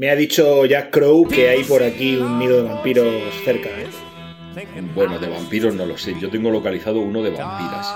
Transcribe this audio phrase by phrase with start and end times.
[0.00, 3.06] Me ha dicho Jack Crow que hay por aquí un nido de vampiros
[3.44, 3.86] cerca, ¿eh?
[4.94, 6.18] Bueno, de vampiros no lo sé.
[6.18, 7.86] Yo tengo localizado uno de vampiras.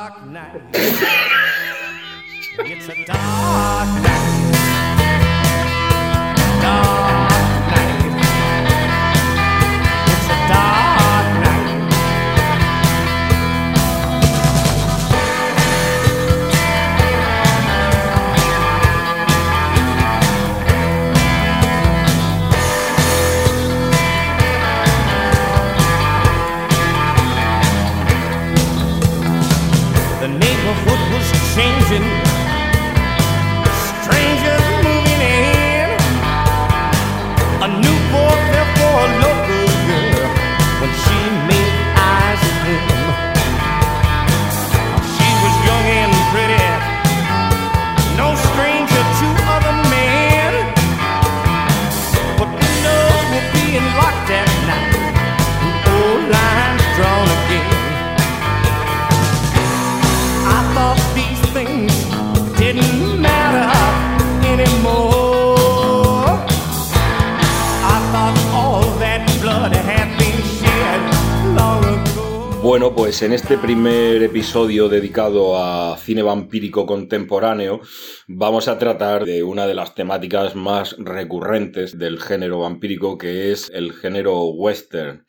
[73.15, 77.81] Pues en este primer episodio dedicado a cine vampírico contemporáneo
[78.27, 83.71] vamos a tratar de una de las temáticas más recurrentes del género vampírico que es
[83.73, 85.25] el género western.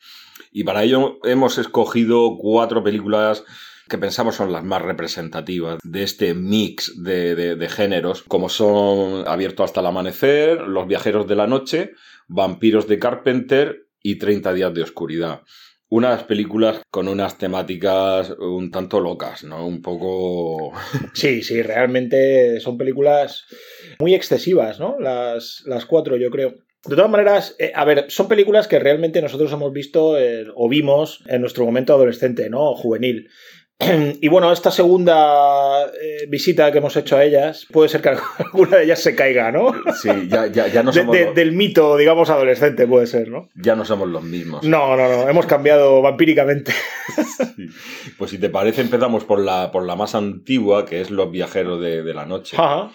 [0.50, 3.44] Y para ello hemos escogido cuatro películas
[3.88, 9.28] que pensamos son las más representativas de este mix de, de- de géneros, como son
[9.28, 11.92] Abierto hasta el amanecer, Los viajeros de la noche,
[12.26, 15.42] Vampiros de Carpenter y 30 días de oscuridad.
[15.88, 19.66] Unas películas con unas temáticas un tanto locas, ¿no?
[19.66, 20.72] Un poco...
[21.14, 23.44] Sí, sí, realmente son películas
[24.00, 24.98] muy excesivas, ¿no?
[24.98, 26.54] Las, las cuatro, yo creo.
[26.86, 30.68] De todas maneras, eh, a ver, son películas que realmente nosotros hemos visto eh, o
[30.68, 32.70] vimos en nuestro momento adolescente, ¿no?
[32.70, 33.28] O juvenil.
[34.20, 38.78] Y bueno, esta segunda eh, visita que hemos hecho a ellas, puede ser que alguna
[38.78, 39.72] de ellas se caiga, ¿no?
[40.00, 43.48] Sí, ya, ya, ya, no somos de- los, del mito, digamos, adolescente, puede ser, ¿no?
[43.54, 44.64] ya no somos los mismos.
[44.64, 46.72] No, no, no, hemos cambiado vampíricamente.
[47.56, 47.68] Sí.
[48.18, 51.80] Pues si te parece, empezamos por la, por la más antigua, que es Los viajeros
[51.80, 52.56] de, de la noche.
[52.58, 52.90] Ajá.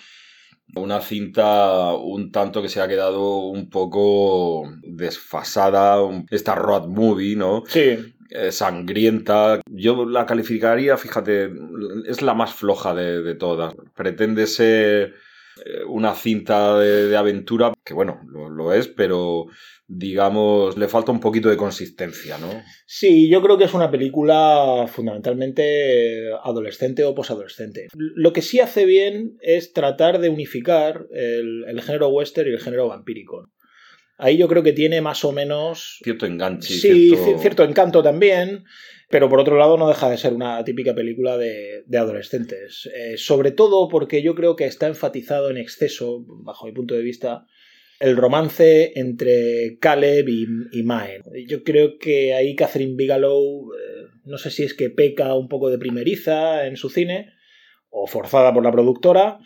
[0.75, 5.97] Una cinta un tanto que se ha quedado un poco desfasada,
[6.29, 7.63] esta road movie, ¿no?
[7.67, 7.97] Sí,
[8.51, 9.61] sangrienta.
[9.69, 11.51] Yo la calificaría, fíjate,
[12.07, 13.73] es la más floja de, todas.
[13.95, 15.13] Pretende ser
[15.65, 19.47] eh, una cinta de, aventura, que bueno, lo, es, pero
[19.87, 22.49] digamos, le falta un poquito de consistencia, ¿no?
[22.85, 27.87] Sí, yo creo que es una película fundamentalmente adolescente o posadolescente.
[27.93, 32.87] Lo que sí hace bien es tratar de unificar el género western y el género
[32.87, 33.49] vampírico.
[34.23, 35.97] Ahí yo creo que tiene más o menos...
[36.03, 36.73] Cierto enganche.
[36.73, 37.25] Sí, cierto...
[37.25, 38.63] ci- cierto encanto también,
[39.09, 42.87] pero por otro lado no deja de ser una típica película de, de adolescentes.
[42.95, 47.01] Eh, sobre todo porque yo creo que está enfatizado en exceso, bajo mi punto de
[47.01, 47.47] vista,
[47.99, 51.21] el romance entre Caleb y, y Mae.
[51.47, 55.69] Yo creo que ahí Catherine Bigelow, eh, no sé si es que peca un poco
[55.71, 57.33] de primeriza en su cine,
[57.89, 59.39] o forzada por la productora,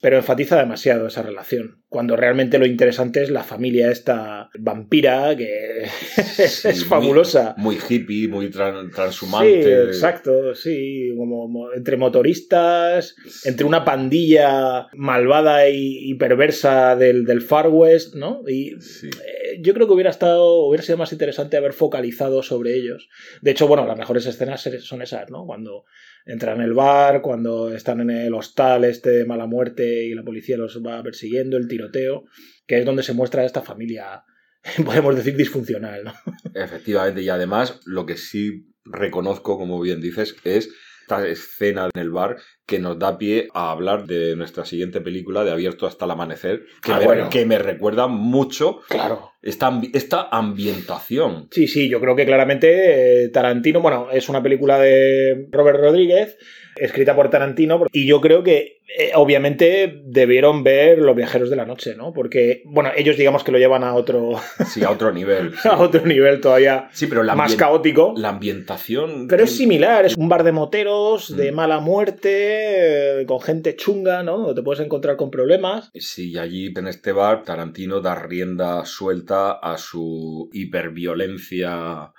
[0.00, 1.82] pero enfatiza demasiado esa relación.
[1.88, 5.86] Cuando realmente lo interesante es la familia esta vampira que
[6.48, 7.54] Sí, es fabulosa.
[7.56, 9.84] Muy, hippie, muy tran- Sí, transhumante.
[9.84, 13.14] exacto, sí, como mo- entre motoristas,
[13.44, 18.42] entre una pandilla malvada y, y perversa del, del Far West, ¿no?
[18.46, 19.08] Y Sí.
[19.08, 23.08] eh, yo creo que hubiera estado, hubiera sido más interesante haber focalizado sobre ellos.
[23.40, 25.46] De hecho, bueno, las mejores escenas son esas, ¿no?
[25.46, 25.84] Cuando
[26.26, 30.24] entran en el bar, cuando están en el hostal este de mala muerte y la
[30.24, 32.24] policía los va persiguiendo, el tiroteo,
[32.66, 34.24] que es donde se muestra esta familia,
[34.84, 36.12] podemos decir, disfuncional, ¿no?
[36.54, 40.70] Efectivamente, y además lo que sí reconozco, como bien dices, es
[41.06, 42.36] esta escena en el bar
[42.66, 46.64] que nos da pie a hablar de nuestra siguiente película de Abierto hasta el amanecer,
[46.82, 47.30] que, Ah, me, bueno.
[47.30, 49.30] que me recuerda mucho Claro.
[49.40, 51.46] esta, esta ambientación.
[51.52, 56.36] Sí, sí, yo creo que claramente eh, Tarantino, bueno, es una película de Robert Rodríguez,
[56.78, 61.66] escrita por Tarantino, y yo creo que eh, obviamente debieron ver Los Viajeros de la
[61.66, 62.12] Noche, ¿no?
[62.12, 64.32] Porque, bueno, ellos digamos que lo llevan a otro,
[64.66, 65.52] Sí, a otro nivel.
[65.60, 68.14] Sí, a otro nivel todavía Sí, pero la, más caótico.
[68.16, 69.26] la ambientación...
[69.28, 71.54] Pero es similar, es un bar de moteros, de Mm.
[71.54, 74.54] mala muerte, eh, con gente chunga, ¿no?
[74.54, 75.90] Te puedes encontrar con problemas.
[75.94, 82.12] Sí, y allí en este bar Tarantino da rienda suelta a su hiperviolencia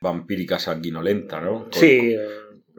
[0.00, 1.64] vampírica sanguinolenta, ¿no?
[1.64, 2.14] Con- Sí,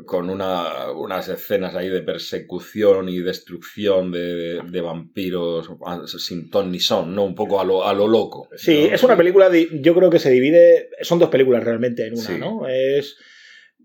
[0.06, 6.70] con una, unas escenas ahí de persecución y destrucción de, de vampiros ah, sin ton
[6.72, 7.24] ni son, ¿no?
[7.24, 8.50] Un poco a lo, a lo loco.
[8.58, 8.96] Sí, ¿no?
[8.96, 12.22] es una película, de- yo creo que se divide, son dos películas realmente en una,
[12.24, 12.34] Sí.
[12.38, 12.68] ¿no?
[12.68, 13.16] Es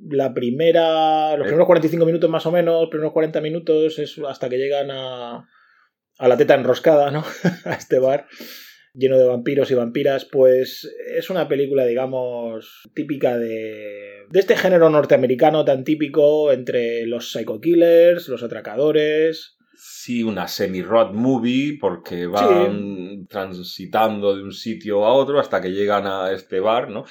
[0.08, 1.50] la primera, los Eh.
[1.50, 5.48] primeros 45 minutos más o menos, los primeros 40 minutos es hasta que llegan a,
[6.18, 7.22] a la teta enroscada, ¿no?
[7.64, 8.26] a este bar
[8.94, 14.90] lleno de vampiros y vampiras, pues es una película, digamos, típica de, de este género
[14.90, 23.26] norteamericano tan típico entre los psycho killers, los atracadores, Sí, una semi-road movie porque van
[23.28, 27.06] transitando de un sitio a otro hasta que llegan a este bar, ¿no?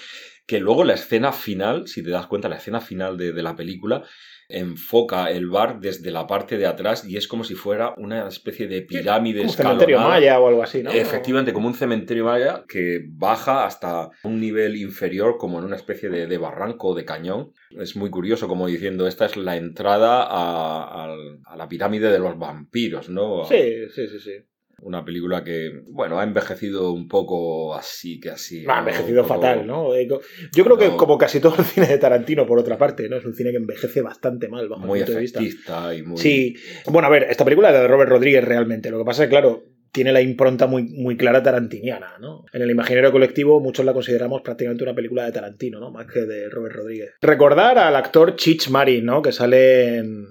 [0.46, 3.56] Que luego la escena final, si te das cuenta, la escena final de, de la
[3.56, 4.04] película
[4.50, 8.68] enfoca el bar desde la parte de atrás y es como si fuera una especie
[8.68, 10.92] de pirámide un cementerio maya o algo así, ¿no?
[10.92, 16.10] Efectivamente, como un cementerio maya que baja hasta un nivel inferior, como en una especie
[16.10, 17.54] de, de barranco o de cañón.
[17.70, 21.16] Es muy curioso, como diciendo, esta es la entrada a,
[21.46, 23.46] a la pirámide de los vampiros, ¿no?
[23.46, 24.34] Sí, sí, sí, sí.
[24.82, 28.66] Una película que, bueno, ha envejecido un poco así que así.
[28.68, 29.90] Ha envejecido poco- fatal, ¿no?
[30.00, 33.18] Yo creo que como casi todo el cine de Tarantino, por otra parte, ¿no?
[33.18, 35.40] Es un cine que envejece bastante mal, bajo Muy mi punto de vista.
[35.40, 36.18] efectista y muy.
[36.18, 36.56] Sí.
[36.88, 38.90] Bueno, a ver, esta película es de Robert Rodríguez realmente.
[38.92, 42.46] Lo que pasa es que, claro, tiene la impronta muy, muy clara tarantiniana, ¿no?
[42.54, 45.90] En el imaginario colectivo muchos la consideramos prácticamente una película de Tarantino, ¿no?
[45.90, 47.14] Más que de Robert Rodríguez.
[47.22, 49.24] Recordar al actor Chich Marin, ¿no?
[49.24, 50.28] Que sale en,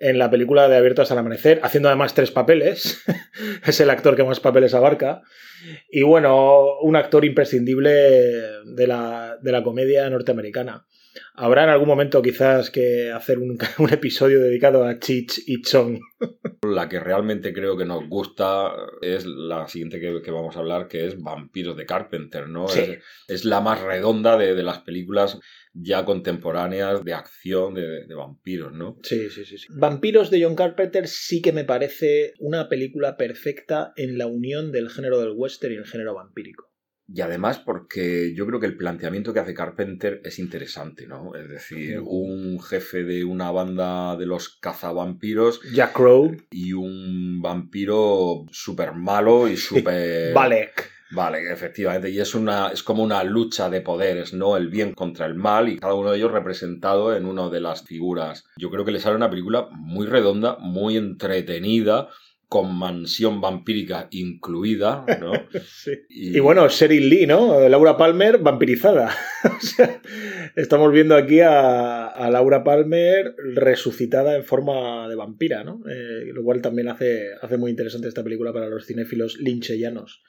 [0.00, 3.02] en la película de Abierto hasta el amanecer, haciendo además tres papeles.
[3.66, 5.22] es el actor que más papeles abarca.
[5.90, 10.86] Y bueno, un actor imprescindible de la, de la comedia norteamericana.
[11.34, 15.98] Habrá en algún momento quizás que hacer un, un episodio dedicado a Chich y Chong.
[16.62, 20.88] La que realmente creo que nos gusta es la siguiente que, que vamos a hablar,
[20.88, 22.68] que es Vampiros de Carpenter, ¿no?
[22.68, 22.80] Sí.
[22.80, 22.98] Es,
[23.28, 25.38] es la más redonda de, de las películas
[25.72, 28.98] ya contemporáneas de acción de, de vampiros, ¿no?
[29.02, 29.68] Sí, sí, sí, sí.
[29.70, 34.90] Vampiros de John Carpenter sí que me parece una película perfecta en la unión del
[34.90, 36.69] género del western y el género vampírico.
[37.12, 41.34] Y además porque yo creo que el planteamiento que hace Carpenter es interesante, ¿no?
[41.34, 42.04] Es decir, Sí.
[42.06, 49.48] un jefe de una banda de los cazavampiros Jack Crow, y un vampiro súper malo
[49.48, 49.56] y
[49.92, 50.32] súper...
[50.34, 50.90] Valek.
[51.12, 52.08] Vale, efectivamente.
[52.10, 54.56] Y es una, es como una lucha de poderes, ¿no?
[54.56, 57.82] El bien contra el mal, y cada uno de ellos representado en una de las
[57.82, 58.44] figuras.
[58.56, 62.08] Yo creo que le sale una película muy redonda, muy entretenida,
[62.50, 65.32] con mansión vampírica incluida, ¿no?
[65.64, 65.92] Sí.
[66.08, 67.68] Y bueno, Sheryl Lee, ¿no?
[67.68, 69.14] Laura Palmer vampirizada.
[69.44, 70.02] o sea,
[70.56, 75.80] estamos viendo aquí a, a Laura Palmer resucitada en forma de vampira, ¿no?
[75.88, 80.20] Eh, lo cual también hace, hace muy interesante esta película para los cinéfilos lincheyanos.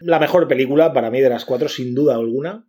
[0.00, 2.64] La mejor película para mí de las cuatro, sin duda alguna.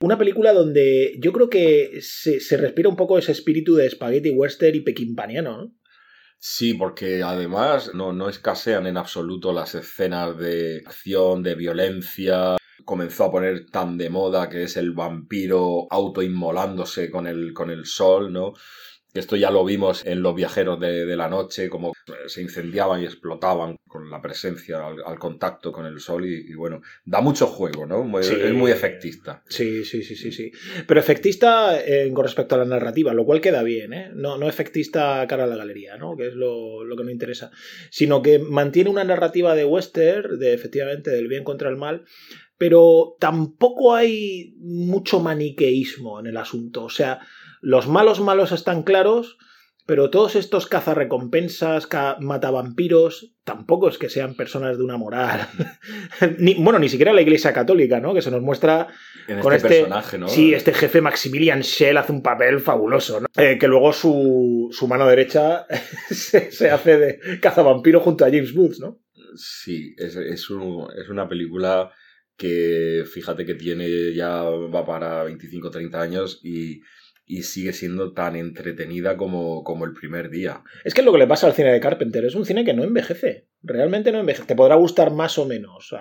[0.00, 4.30] Una película donde yo creo que se, se respira un poco ese espíritu de spaghetti
[4.30, 5.76] western y pequimpaniano, ¿no?
[6.38, 12.56] Sí, porque además no, no escasean en absoluto las escenas de acción, de violencia.
[12.84, 17.84] Comenzó a poner tan de moda que es el vampiro autoinmolándose con el, con el
[17.86, 18.52] sol, ¿no?
[19.20, 21.92] Esto ya lo vimos en Los viajeros de, de la noche, como
[22.26, 26.54] se incendiaban y explotaban con la presencia al, al contacto con el sol y, y
[26.54, 28.02] bueno, da mucho juego, ¿no?
[28.04, 28.34] Muy- Sí.
[28.34, 29.42] Es muy efectista.
[29.48, 30.50] Sí, sí, sí, sí, sí.
[30.86, 34.10] Pero efectista eh, con respecto a la narrativa, lo cual queda bien, ¿eh?
[34.14, 36.16] No, no efectista cara a la galería, ¿no?
[36.16, 37.50] Que es lo, lo que no interesa.
[37.90, 42.04] Sino que mantiene una narrativa de western, de efectivamente del bien contra el mal,
[42.58, 46.84] pero tampoco hay mucho maniqueísmo en el asunto.
[46.84, 47.20] O sea,
[47.60, 49.36] los malos malos están claros,
[49.86, 55.46] pero todos estos cazarrecompensas, ca matavampiros, tampoco es que sean personas de una moral.
[56.38, 58.12] ni, bueno, ni siquiera la Iglesia Católica, ¿no?
[58.12, 58.88] Que se nos muestra
[59.28, 60.26] En con este, este, personaje, ¿no?
[60.28, 63.26] Sí, este jefe Maximilian Schell hace un papel fabuloso, ¿no?
[63.36, 65.66] Eh, que luego su, su mano derecha
[66.10, 69.00] se, se hace de cazavampiro junto a James Woods, ¿no?
[69.36, 71.92] Sí, es, es, un- es una película
[72.36, 76.80] que fíjate que tiene ya va para 25 30 años y,
[77.28, 80.62] y sigue siendo tan entretenida como, como el primer día.
[80.84, 82.84] Es que lo que le pasa al cine de Carpenter, es un cine que no
[82.84, 84.46] envejece, realmente no envejece.
[84.46, 85.92] Te podrá gustar más o menos.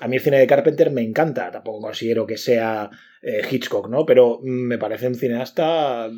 [0.00, 2.90] A, mí el cine de Carpenter me encanta, tampoco considero que sea
[3.20, 4.06] eh, Hitchcock, ¿no?
[4.06, 6.10] Pero me parece un cineasta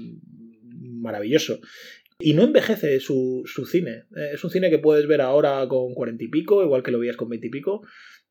[0.72, 1.58] maravilloso.
[2.20, 4.04] Y no envejece su, su cine.
[4.16, 7.00] Eh, Es un cine que puedes ver ahora con cuarenta y pico, igual que lo
[7.00, 7.82] veías con veinte y pico,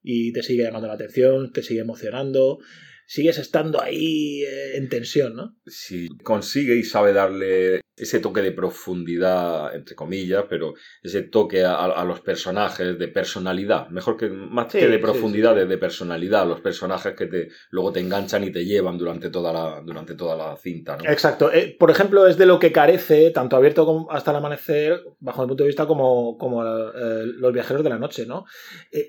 [0.01, 2.59] y te sigue llamando la atención, te sigue emocionando.
[3.07, 5.55] Sigues estando ahí eh, en tensión, ¿no?
[5.65, 11.75] Si consigue y sabe darle ese toque de profundidad, entre comillas, pero ese toque a,
[11.75, 15.59] a los personajes de personalidad, mejor que más Sí, que de sí, profundidad, sí, sí.
[15.61, 19.53] De, de personalidad, los personajes que te luego te enganchan y te llevan durante toda
[19.53, 21.09] la, durante toda la cinta, ¿no?
[21.09, 21.51] Exacto.
[21.53, 25.43] Eh, por ejemplo, es de lo que carece, tanto abierto como hasta el amanecer, bajo
[25.43, 28.45] mi punto de vista, como, como eh, los viajeros de la noche, ¿no?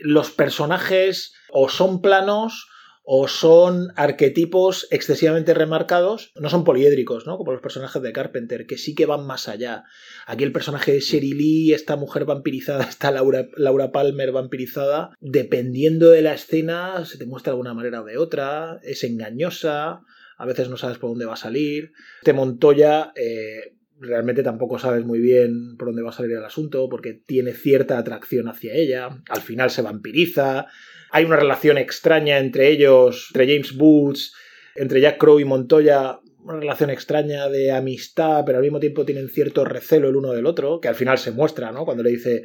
[0.01, 2.69] Los personajes o son planos
[3.09, 7.39] o son arquetipos excesivamente remarcados, no son poliédricos, ¿no?
[7.39, 9.85] Como los personajes de Carpenter, que sí que van más allá.
[10.27, 16.11] Aquí el personaje de Sherry Lee, esta mujer vampirizada, esta Laura, Laura Palmer vampirizada, dependiendo
[16.11, 20.01] de la escena, se te muestra de una manera o de otra, es engañosa,
[20.37, 21.93] a veces no sabes por dónde va a salir.
[22.19, 26.89] Este Montoya eh, realmente tampoco sabes muy bien por dónde va a salir el asunto,
[26.89, 30.67] porque tiene cierta atracción hacia ella, al final se vampiriza,
[31.11, 34.35] hay una relación extraña entre ellos, entre James Woods,
[34.75, 39.29] entre Jack Crow y Montoya, una relación extraña de amistad, pero al mismo tiempo tienen
[39.29, 41.85] cierto recelo el uno del otro, que al final se muestra, ¿no?
[41.85, 42.45] Cuando le dice,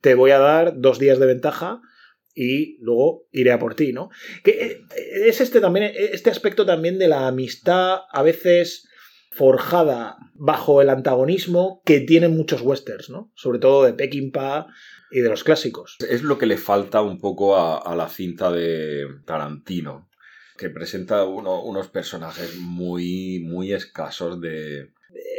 [0.00, 1.80] te voy a dar dos días de ventaja
[2.34, 4.10] y luego iré a por ti, ¿no?
[4.44, 4.80] Que eh,
[5.26, 8.86] es este también, este aspecto también de la amistad a veces
[9.30, 13.32] forjada bajo el antagonismo que tienen muchos westerns, ¿no?
[13.34, 14.66] Sobre todo de Peckinpah
[15.10, 15.96] y de los clásicos.
[16.08, 20.08] Es lo que le falta un poco a, a la cinta de Tarantino,
[20.56, 24.90] que presenta uno- unos personajes muy, muy escasos de...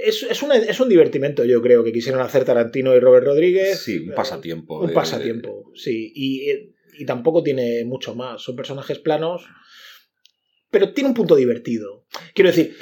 [0.03, 3.79] Es, es, una- es un divertimento, yo creo, que quisieron hacer Tarantino y Robert Rodríguez.
[3.79, 4.79] Sí, un pasatiempo.
[4.79, 6.11] Un de- pasatiempo, sí.
[6.15, 8.41] Y, y tampoco tiene mucho más.
[8.41, 9.45] Son personajes planos,
[10.71, 12.05] pero tiene un punto divertido.
[12.33, 12.75] Quiero decir,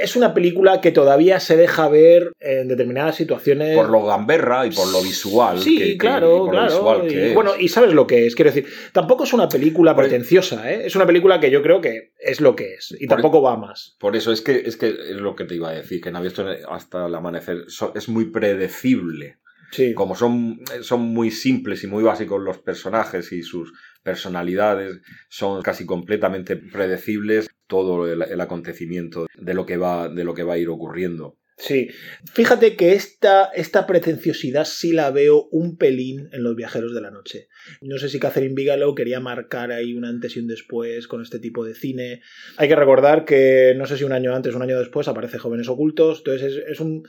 [0.00, 3.74] es una película que todavía se deja ver en determinadas situaciones.
[3.76, 5.58] Por lo gamberra y por lo visual.
[5.60, 6.66] Sí, que- que- claro, y claro.
[6.66, 8.34] visual que bueno, y sabes lo que es.
[8.34, 10.82] Quiero decir, tampoco es una película Por- pretenciosa, ¿eh?
[10.86, 12.94] Es una película que yo creo que es lo que es.
[12.98, 13.96] Y Por- tampoco va más.
[13.98, 16.16] Por eso es que, es que es lo que te iba a decir, que en
[16.16, 19.38] Abierto hasta el amanecer es muy predecible.
[19.70, 19.92] Sí.
[19.94, 23.72] Como son, son muy simples y muy básicos los personajes y sus
[24.04, 30.44] personalidades son casi completamente predecibles todo el, acontecimiento de lo que va de lo que
[30.44, 31.38] va a ir ocurriendo.
[31.56, 31.88] Sí.
[32.32, 37.12] Fíjate que esta, esta pretenciosidad sí la veo un pelín en Los Viajeros de la
[37.12, 37.48] Noche.
[37.80, 41.38] No sé si Catherine Bigelow quería marcar ahí un antes y un después con este
[41.38, 42.22] tipo de cine.
[42.56, 45.38] Hay que recordar que no sé si un año antes o un año después aparece
[45.38, 46.18] Jóvenes Ocultos.
[46.18, 47.04] Entonces es, es un,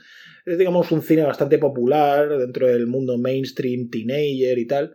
[0.46, 4.94] es digamos un cine bastante popular dentro del mundo mainstream, teenager y tal.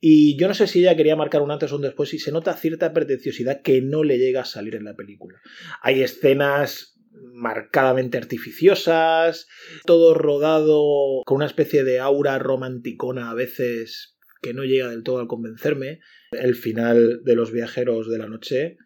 [0.00, 2.32] Y yo no sé si ella quería marcar un antes o un después y se
[2.32, 5.40] nota cierta pretenciosidad que no le llega a salir en la película.
[5.82, 6.98] Hay escenas
[7.32, 9.46] marcadamente artificiosas,
[9.86, 15.20] todo rodado con una especie de aura romanticona a veces que no llega del todo
[15.20, 16.00] a convencerme.
[16.32, 18.78] El final de los viajeros de la noche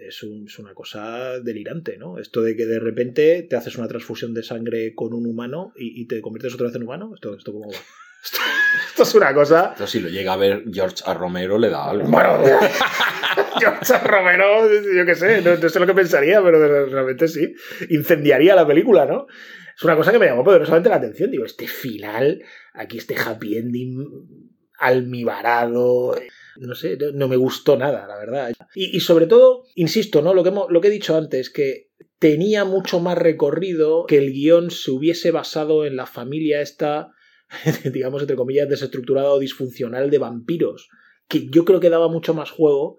[0.00, 2.18] es, un- es una cosa delirante, ¿no?
[2.18, 6.00] Esto de que de repente te haces una transfusión de sangre con un humano y,
[6.02, 7.12] y te conviertes otra vez en humano.
[7.14, 7.76] ¿Esto, esto cómo va?
[8.24, 8.38] Esto,
[8.88, 9.68] esto es una cosa...
[9.70, 11.14] Entonces, si lo llega a ver George A.
[11.14, 12.08] Romero, le da algo.
[12.08, 12.42] Bueno,
[13.60, 17.54] George Romero, yo qué sé, no, no sé lo que pensaría, pero realmente sí.
[17.90, 19.28] Incendiaría la película, ¿no?
[19.76, 21.30] Es una cosa que me llamó poderosamente la atención.
[21.30, 22.42] Digo, este final,
[22.74, 24.04] aquí este happy ending
[24.78, 26.16] almibarado.
[26.58, 28.52] No sé, no, me gustó nada, la verdad.
[28.74, 30.34] Y, y sobre todo, insisto, ¿no?
[30.34, 34.32] Lo que, hemos- lo que he dicho antes, que tenía mucho más recorrido que el
[34.32, 37.12] guion se hubiese basado en la familia esta,
[37.92, 40.88] digamos, entre comillas, desestructurada o disfuncional de vampiros
[41.28, 42.96] que yo creo que daba mucho más juego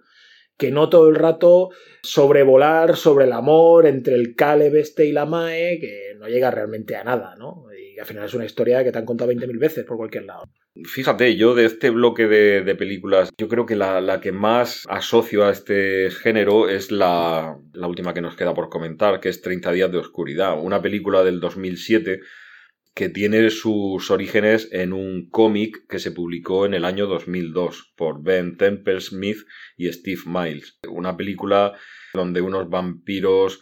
[0.58, 1.70] que no todo el rato
[2.04, 6.96] sobrevolar sobre el amor entre el Caleb este y la Mae, que no llega realmente
[6.96, 7.66] a nada, ¿no?
[8.00, 10.44] Al final es una historia que te han contado 20.000 veces por cualquier lado.
[10.86, 14.86] Fíjate, yo de este bloque de, de películas, yo creo que la, la que más
[14.90, 19.42] asocio a este género es la, la última que nos queda por comentar, que es
[19.42, 22.22] 30 días de oscuridad, una película del 2007
[23.00, 28.22] que tiene sus orígenes en un cómic que se publicó en el año 2002 por
[28.22, 29.38] Ben Temple Smith
[29.78, 30.80] y Steve Miles.
[30.90, 31.78] Una película
[32.14, 33.62] donde unos vampiros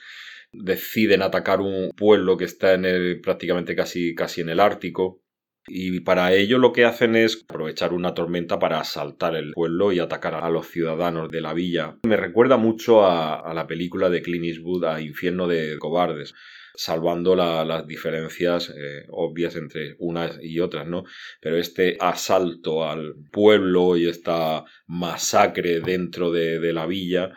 [0.63, 5.21] deciden atacar un pueblo que está en el, prácticamente casi, casi en el Ártico.
[5.69, 9.99] Y para ello lo que hacen es aprovechar una tormenta para asaltar el pueblo y
[9.99, 11.97] atacar a los ciudadanos de la villa.
[12.03, 16.33] Me recuerda mucho a, la película de Clint Eastwood, a Infierno de Cobardes
[16.77, 21.05] salvando la, las diferencias eh, obvias entre unas y otras, ¿no?
[21.41, 27.31] Pero este asalto al pueblo y esta masacre dentro de, de la villa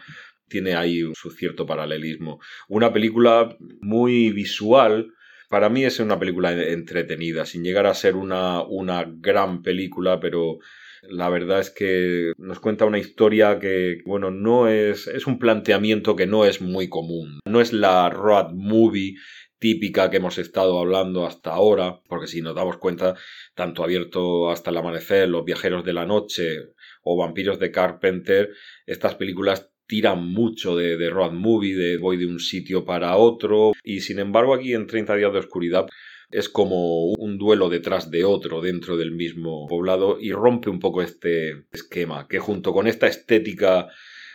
[0.50, 2.40] tiene ahí su cierto paralelismo.
[2.68, 5.14] Una película muy visual,
[5.48, 10.58] para mí es una película entretenida, sin llegar a ser una, una gran película, pero
[11.02, 16.14] La verdad es que nos cuenta una historia que, bueno, no es, es un planteamiento
[16.14, 17.40] que no es muy común.
[17.46, 19.14] No es la road movie
[19.58, 23.14] típica que hemos estado hablando hasta ahora, porque si nos damos cuenta,
[23.54, 26.58] tanto abierto hasta el amanecer, Los viajeros de la noche
[27.02, 28.50] o Vampiros de Carpenter,
[28.86, 33.72] estas películas tiran mucho de, de road movie, de voy de un sitio para otro,
[33.82, 35.86] y sin embargo aquí en 30 días de oscuridad
[36.30, 41.02] es como un duelo detrás de otro dentro del mismo poblado y rompe un poco
[41.02, 43.88] este esquema, que junto con esta estética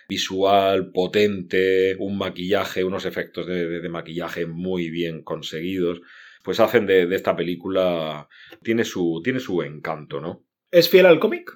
[0.09, 6.01] visual potente, un maquillaje, unos efectos de, de maquillaje muy bien conseguidos,
[6.43, 8.27] pues hacen de, de, esta película,
[8.62, 10.45] tiene su, tiene su encanto, ¿no?
[10.69, 11.50] ¿Es fiel al cómic?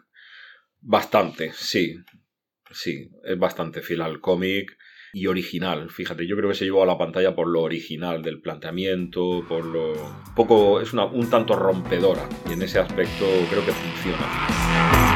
[0.79, 1.97] Bastante, sí.
[2.71, 4.77] Sí, es bastante fiel al cómic
[5.13, 5.89] y original.
[5.89, 9.65] Fíjate, yo creo que se llevó a la pantalla por lo original del planteamiento, por
[9.65, 9.93] lo
[10.35, 15.08] poco es una, un tanto rompedora y en ese aspecto creo que funciona.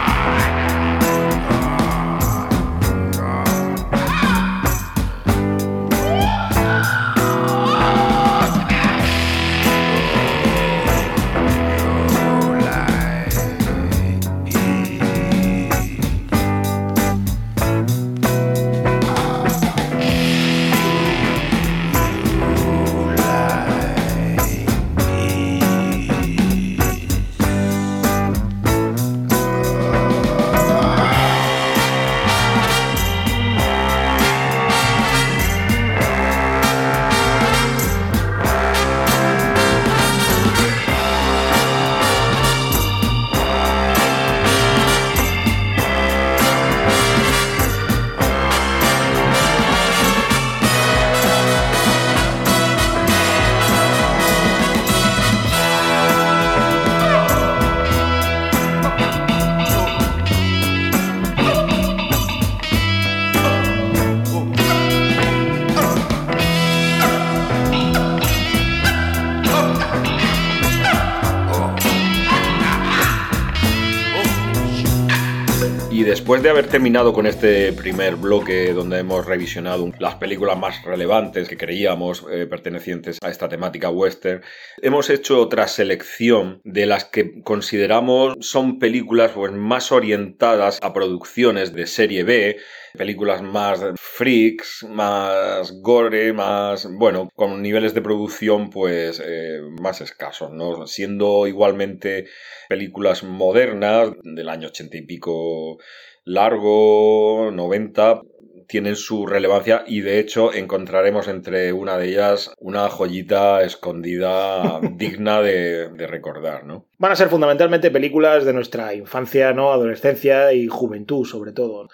[76.43, 81.55] De haber terminado con este primer bloque donde hemos revisionado las películas más relevantes que
[81.55, 84.41] creíamos eh, pertenecientes a esta temática western,
[84.81, 91.71] hemos hecho otra selección de las que consideramos son películas pues, más orientadas a producciones
[91.71, 92.57] de serie B,
[92.97, 100.51] películas más freaks, más gore, más, bueno, con niveles de producción pues eh, más escasos,
[100.51, 100.87] ¿no?
[100.87, 102.25] Siendo igualmente
[102.67, 105.79] películas modernas del año ochenta y pico
[106.25, 108.21] largo, 90,
[108.67, 115.41] tienen su relevancia y de hecho encontraremos entre una de ellas una joyita escondida digna
[115.41, 116.87] de, de, recordar, ¿no?
[116.97, 119.71] Van a ser fundamentalmente películas de nuestra infancia, ¿no?
[119.71, 121.89] Adolescencia y juventud, sobre todo.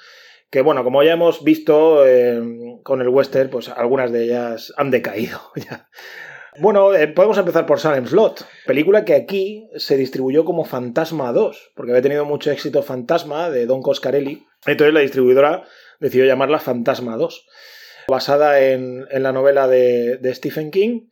[0.49, 2.41] Que bueno, como ya hemos visto eh,
[2.83, 5.89] con el western, pues algunas de ellas han decaído ya.
[6.61, 11.71] Bueno, eh, podemos empezar por Salem Slot, película que aquí se distribuyó como Fantasma 2,
[11.73, 14.45] porque había tenido mucho éxito Fantasma de Don Coscarelli.
[14.65, 15.63] Entonces la distribuidora
[16.01, 17.47] decidió llamarla Fantasma 2,
[18.09, 21.07] basada en, en la novela de, de Stephen King.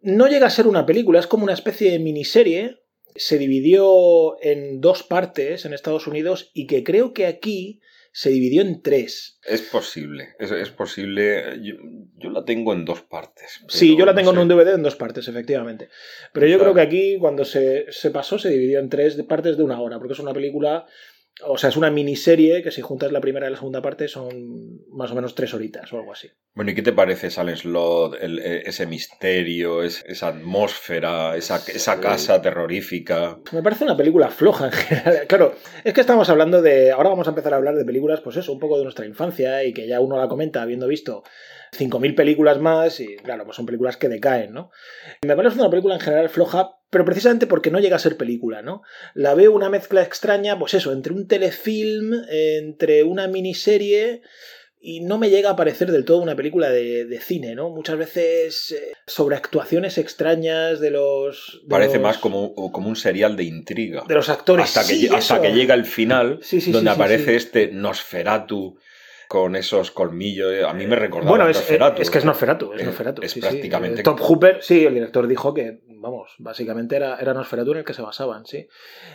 [0.00, 2.78] No llega a ser una película, es como una especie de miniserie.
[3.16, 7.80] Se dividió en dos partes en Estados Unidos y que creo que aquí
[8.16, 9.40] se dividió en tres.
[9.44, 11.60] Es posible, es, es posible.
[11.60, 11.74] Yo,
[12.16, 13.64] yo, la tengo en dos partes.
[13.66, 15.88] Sí, yo la tengo no en un DVD en dos partes, efectivamente.
[16.32, 19.64] Pero yo creo que aquí, cuando se, se pasó, se dividió en tres partes de
[19.64, 20.86] una hora, porque es una película
[21.42, 24.86] o sea, es una miniserie que si juntas la primera y la segunda parte son
[24.90, 26.30] más o menos tres horitas o algo así.
[26.54, 28.16] Bueno, ¿y qué te parece Silent Slot?
[28.20, 33.40] El, ese misterio, es, esa atmósfera, esa, esa casa terrorífica.
[33.52, 35.26] Me parece una película floja en general.
[35.34, 36.92] Claro, es que estamos hablando de.
[36.92, 39.64] Ahora vamos a empezar a hablar de películas, pues eso, un poco de nuestra infancia
[39.64, 41.24] y que ya uno la comenta habiendo visto
[41.76, 44.70] 5.000 películas más y claro, pues son películas que decaen, ¿no?
[45.26, 48.62] Me parece una película en general floja, pero precisamente porque no llega a ser película,
[48.62, 48.82] ¿no?
[49.14, 54.22] La veo una mezcla extraña, pues eso, entre un telefilm, entre una miniserie
[54.80, 57.68] y no me llega a parecer del todo una película de, de cine, ¿no?
[57.70, 61.62] Muchas veces eh, sobre actuaciones extrañas de los...
[61.64, 64.04] De Parece los, más como, como, un serial de intriga.
[64.06, 64.64] De los actores.
[64.64, 68.78] Hasta que, hasta que llega el final, sí, sí, donde aparece este Nosferatu
[69.34, 70.62] con esos colmillos.
[70.62, 72.00] A mí me recordaba bueno, es, Nosferatu.
[72.00, 72.72] Es que es Nosferatu.
[72.72, 73.96] Es, Nosferatu, es sí, prácticamente.
[73.96, 74.02] Sí.
[74.04, 77.94] Top Hooper, sí, el director dijo que, vamos, básicamente era, era Nosferatu en el que
[77.94, 78.68] se basaban, sí.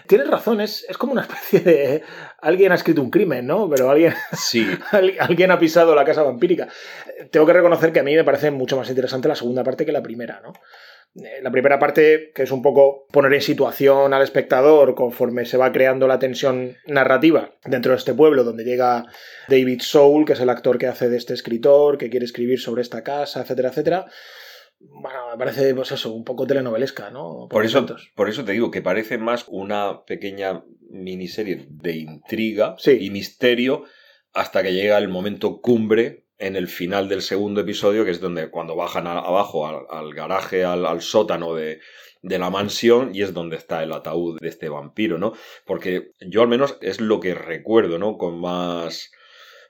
[0.08, 2.04] Tienes razón, es, es como una especie de.
[2.42, 3.70] Alguien ha escrito un crimen, ¿no?
[3.70, 4.14] Pero alguien.
[4.34, 4.68] Sí.
[5.20, 6.68] alguien ha pisado la casa vampírica.
[7.32, 9.94] Tengo que reconocer que a mí me parece mucho más interesante la segunda parte que
[9.94, 10.52] la primera, ¿no?
[11.16, 15.58] Eh, La primera parte, que es un poco poner en situación al espectador conforme se
[15.58, 19.06] va creando la tensión narrativa dentro de este pueblo, donde llega
[19.48, 22.82] David Soul, que es el actor que hace de este escritor, que quiere escribir sobre
[22.82, 24.06] esta casa, etcétera, etcétera.
[24.80, 27.48] Bueno, me parece, pues eso, un poco telenovelesca, ¿no?
[27.50, 32.98] Por eso, por eso te digo que parece más una pequeña miniserie de intriga Sí.
[33.02, 33.84] y misterio
[34.34, 38.50] hasta que llega el momento cumbre en el final del segundo episodio, que es donde
[38.50, 41.82] cuando bajan abajo al, garaje, al, sótano de,
[42.22, 45.34] de la mansión, y es donde está el ataúd de este vampiro, ¿no?
[45.66, 48.18] Porque yo al menos es lo que recuerdo, ¿no?
[48.18, 49.12] Con más...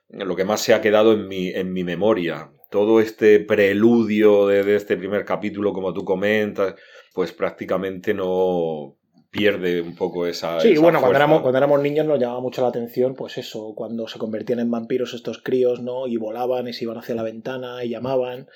[0.09, 2.51] lo que más se ha quedado en mi, en mi memoria.
[2.69, 6.75] Todo este preludio de este primer capítulo, como tú comentas,
[7.13, 8.98] pues prácticamente no
[9.29, 10.59] pierde un poco esa.
[10.59, 13.73] Sí, esa bueno, cuando éramos, cuando éramos niños nos llamaba mucho la atención, pues eso,
[13.75, 16.07] cuando se convertían en vampiros estos críos, ¿no?
[16.07, 18.47] Y volaban y se iban hacia la ventana y llamaban.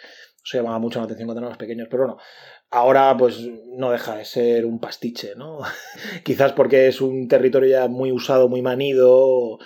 [0.44, 1.88] Eso llamaba mucho la atención cuando éramos pequeños.
[1.90, 2.20] Pero bueno,
[2.70, 5.60] ahora pues no deja de ser un pastiche, ¿no?
[6.24, 9.60] Quizás porque es un territorio ya muy usado, muy manido,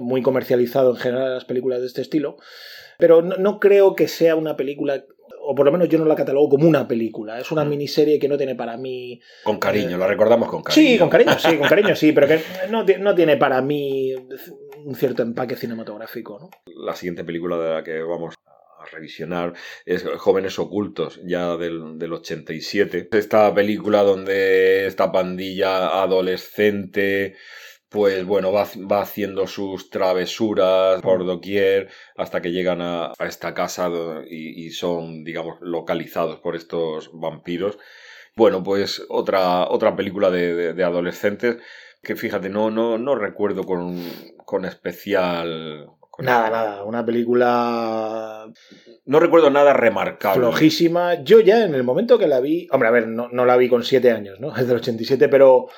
[0.00, 2.36] muy comercializado en general las películas de este estilo.
[2.98, 5.04] Pero no, no creo que sea una película,
[5.46, 7.38] o por lo menos yo no la catalogo como una película.
[7.38, 7.68] Es una Mm.
[7.68, 10.88] miniserie que no tiene para mí Con cariño, la recordamos con cariño.
[10.88, 12.38] Sí, con cariño, sí, con cariño, sí, pero que
[12.70, 14.14] no, no tiene para mí
[14.84, 16.50] un cierto empaque cinematográfico, ¿no?
[16.84, 18.34] La siguiente película de la que vamos
[18.78, 19.54] a revisionar
[19.86, 23.08] es Jóvenes Ocultos, ya del, del 87.
[23.12, 27.34] Esta película donde esta pandilla adolescente,
[27.94, 33.54] pues bueno, va, va haciendo sus travesuras por doquier hasta que llegan a, a esta
[33.54, 33.88] casa
[34.28, 37.78] y, y son, digamos, localizados por estos vampiros.
[38.34, 41.58] Bueno, pues otra, otra película de, de- de adolescentes
[42.02, 43.96] que fíjate, no, no, no recuerdo con,
[44.44, 45.86] con especial...
[46.10, 48.46] con- Nada, nada, una película
[49.06, 50.40] No recuerdo nada remarcable.
[50.40, 51.22] flojísima.
[51.22, 53.68] Yo ya en el momento que la vi, hombre, a ver, no, no la vi
[53.68, 54.48] con siete años, ¿no?
[54.56, 55.68] Es del 87, pero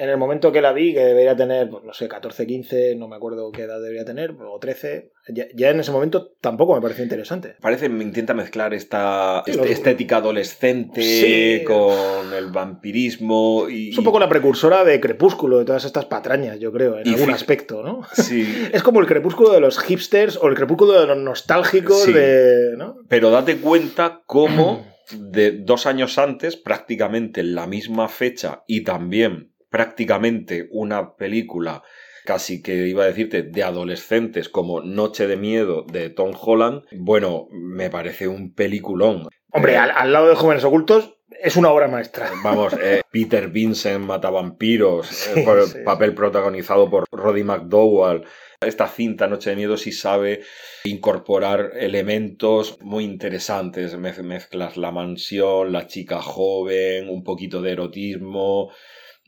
[0.00, 3.06] en el momento que la vi, que debería tener, pues, no sé, 14, 15, no
[3.06, 6.80] me acuerdo qué edad debería tener, o 13, ya, ya en ese momento tampoco me
[6.80, 7.56] pareció interesante.
[7.60, 11.64] Parece me intenta mezclar esta Sí, estética adolescente Sí.
[11.64, 16.58] con el vampirismo y Es un poco la precursora de Crepúsculo, de todas estas patrañas,
[16.58, 18.00] yo creo, en Y algún aspecto, ¿no?
[18.12, 22.12] sí, Es como el crepúsculo de los hipsters o el crepúsculo de los nostálgicos Sí.
[22.12, 22.76] de.
[22.76, 22.96] ¿no?
[23.08, 29.49] pero date cuenta cómo de dos años antes, prácticamente en la misma fecha y también
[29.70, 31.82] prácticamente una película
[32.26, 37.48] casi que iba a decirte de adolescentes como Noche de Miedo de Tom Holland, bueno,
[37.50, 39.28] me parece un peliculón.
[39.52, 42.30] Hombre, Eh, al, al lado de Jóvenes Ocultos es una obra maestra.
[42.44, 48.24] Vamos, eh, Peter Vincent Matavampiros, Sí, eh, por el sí, papel protagonizado por Roddy McDowall.
[48.60, 50.42] Esta cinta Noche de Miedo sí sabe
[50.84, 53.96] incorporar elementos muy interesantes.
[53.98, 58.70] Mez- Mezclas la mansión, la chica joven, un poquito de erotismo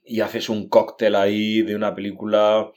[0.04, 2.70] y haces un cóctel ahí de una película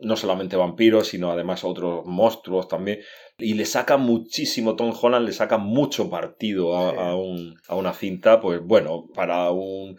[0.00, 3.00] no solamente vampiros, sino además otros monstruos también.
[3.38, 6.96] Y le saca muchísimo, Tom Holland le saca mucho partido a, Sí.
[6.98, 9.96] a un- a una cinta, pues bueno, para un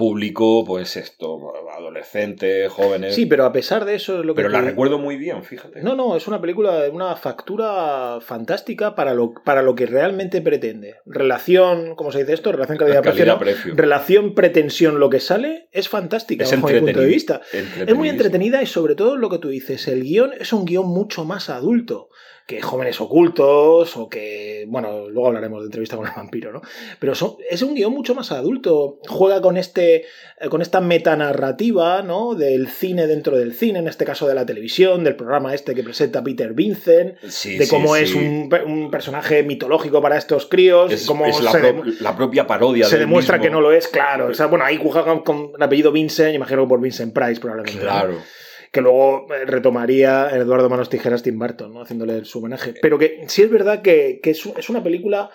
[0.00, 3.14] público, pues esto, adolescentes, jóvenes.
[3.14, 4.38] Sí, pero a pesar de eso es lo que.
[4.38, 5.82] pero la recuerdo muy bien, fíjate.
[5.82, 10.40] No, no, es una película de una factura fantástica para lo, para lo que realmente
[10.40, 10.96] pretende.
[11.04, 12.50] Relación, ¿cómo se dice esto?
[12.50, 13.74] Relación calidad-precio.
[13.74, 17.42] Relación, pretensión, lo que sale es fantástica Es bajo mi punto de vista.
[17.52, 20.86] Es muy entretenida y sobre todo lo que tú dices, el guion es un guion
[20.86, 22.08] mucho más adulto
[22.50, 26.60] que Jóvenes Ocultos o que, bueno, luego hablaremos de entrevista con el vampiro, ¿no?
[26.98, 29.98] Pero son- es un guion mucho más adulto, juega con, este,
[30.40, 32.34] eh, con esta metanarrativa, ¿no?
[32.34, 35.82] Del cine dentro del cine, en este caso de la televisión, del programa este que
[35.84, 38.02] presenta Peter Vincent, Sí, de cómo sí.
[38.02, 42.00] es un, un personaje mitológico para estos críos, Es, cómo es la, se, pro- dem-
[42.00, 43.44] la propia parodia se del demuestra mismo.
[43.44, 44.26] que no lo es, claro.
[44.28, 47.84] O sea, bueno, ahí juegan con el apellido Vincent, imagino que por Vincent Price probablemente.
[47.84, 48.39] ¿no?
[48.70, 51.82] Que luego eh, retomaría Eduardo Manos Tijeras Tim Burton, ¿no?
[51.82, 52.74] haciéndole su homenaje.
[52.80, 55.30] Pero que sí es verdad que, que es, es una película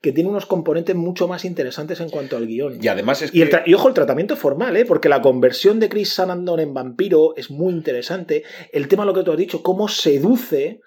[0.00, 2.78] que tiene unos componentes mucho más interesantes en cuanto al guion.
[2.82, 4.86] Y además es Y, el y ojo, el tratamiento formal, ¿eh?
[4.86, 8.44] porque la conversión de Chris Sarandon en vampiro es muy interesante.
[8.72, 10.80] El tema, lo que tú has dicho, cómo seduce.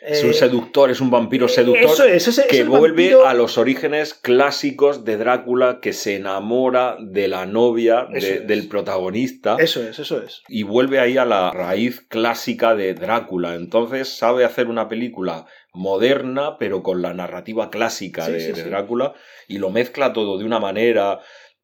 [0.00, 1.84] Es eh, un seductor, es un vampiro seductor.
[1.90, 5.92] Eso es, ese, es que el vuelve vampiro- a los orígenes clásicos de Drácula, que
[5.92, 10.42] se enamora de la novia de- del protagonista Eso es, eso es.
[10.48, 13.54] y vuelve ahí a la raíz clásica de Drácula.
[13.56, 18.62] Entonces sabe hacer una película moderna, pero con la narrativa clásica Sí, de, sí, de
[18.62, 18.68] sí.
[18.68, 19.14] Drácula
[19.46, 21.20] y lo mezcla todo de una manera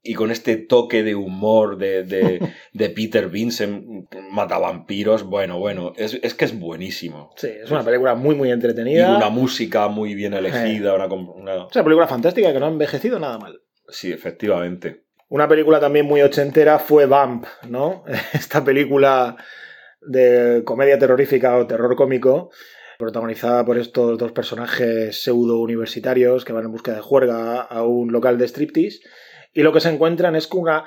[0.06, 2.40] y con este toque de humor de, de,
[2.74, 3.84] de Peter Vincent,
[4.30, 5.22] Matavampiros.
[5.24, 7.30] Bueno, bueno, es, es que es buenísimo.
[7.36, 9.16] Sí, es una película muy, muy Y entretenida.
[9.16, 13.18] una música muy bien elegida, una, una- Es una película fantástica que no ha envejecido
[13.18, 13.60] nada mal.
[13.88, 15.04] Sí, efectivamente.
[15.30, 18.04] Una película también muy ochentera fue Vamp, ¿no?
[18.34, 19.36] Esta película
[20.02, 22.50] de comedia terrorífica o terror cómico,
[22.98, 28.12] protagonizada por estos dos personajes pseudo universitarios que van en busca de juerga a un
[28.12, 29.00] local de striptease.
[29.54, 30.84] Y lo que se encuentran es con una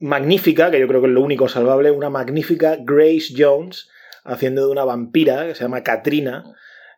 [0.00, 3.88] magnífica, que yo creo que es lo único salvable, una magnífica Grace Jones
[4.24, 6.44] haciendo de una vampira que se llama Katrina,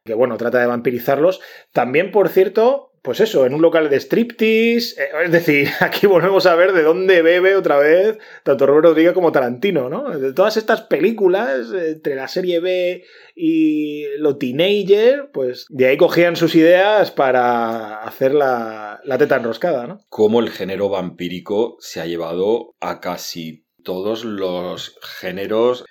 [0.05, 1.41] que bueno, trata de vampirizarlos.
[1.73, 5.03] También, por cierto, pues eso, en un local de striptease.
[5.03, 9.15] eh, Es decir, aquí volvemos a ver de dónde bebe otra vez tanto Robert Rodríguez
[9.15, 10.11] como Tarantino, ¿no?
[10.19, 13.03] De todas estas películas, eh, entre la serie B
[13.35, 19.87] y lo teenager, pues de ahí cogían sus ideas para hacer la, la teta enroscada,
[19.87, 20.01] ¿no?
[20.11, 25.87] Cómo el género vampírico se ha llevado a casi todos los géneros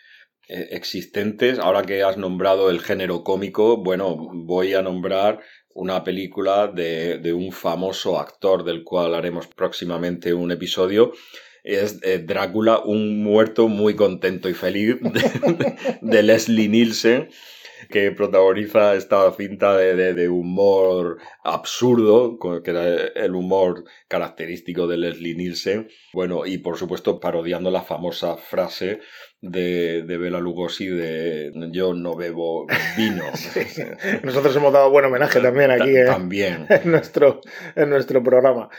[0.50, 1.58] eh, existentes.
[1.58, 5.40] Ahora que has nombrado el género cómico, bueno, voy a nombrar
[5.78, 11.12] una película de, de un famoso actor del cual haremos próximamente un episodio.
[11.64, 14.96] Es eh, Drácula, un muerto muy contento y feliz
[16.02, 17.30] de, Leslie Nielsen
[17.92, 22.86] que protagoniza esta cinta de, de- de humor absurdo, que era
[23.26, 25.88] el humor característico de Leslie Nielsen.
[26.12, 29.00] Bueno, y por supuesto parodiando la famosa frase
[29.42, 32.66] de, de Bela Lugosi de yo no bebo
[32.98, 33.24] vino.
[34.24, 36.06] Nosotros hemos dado buen homenaje también aquí ¿eh?
[36.06, 36.66] También.
[36.70, 37.42] en, nuestro,
[37.76, 38.70] en nuestro programa.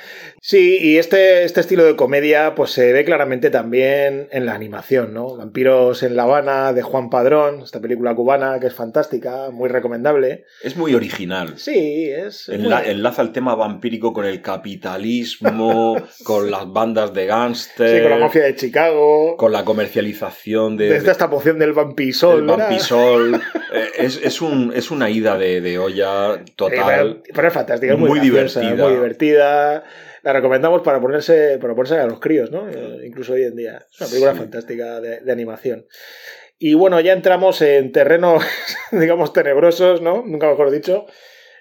[0.40, 5.14] Sí, y este, este estilo de comedia pues se ve claramente también en la animación,
[5.14, 5.36] ¿no?
[5.36, 10.44] Vampiros en La Habana de Juan Padrón, esta película cubana que es fantástica, muy recomendable.
[10.64, 11.54] Es muy original.
[11.56, 12.48] Sí, es...
[12.48, 17.96] es Enla- muy- enlaza el tema vampírico con el capitalismo, con las bandas de gángster,
[17.96, 19.36] Sí, con la mafia de Chicago.
[19.36, 22.40] con la comercialización de, Desde esta poción del vampisol.
[22.40, 23.40] el vampisol.
[23.70, 27.20] Eh, es, es, un, es una ida de, de olla total.
[27.22, 28.84] pero, pero es fantástica, es muy, Muy graciosa, divertida.
[28.86, 29.84] muy divertida.
[30.22, 32.66] La recomendamos para ponerse, para ponerse a los críos, ¿no?
[32.66, 33.84] Eh, Incluso hoy en día.
[33.92, 34.38] Es una película Sí.
[34.38, 35.84] fantástica de, de animación.
[36.58, 38.42] Y bueno, ya entramos en terrenos,
[38.92, 40.24] digamos, tenebrosos, ¿no?
[40.26, 41.04] Nunca mejor dicho.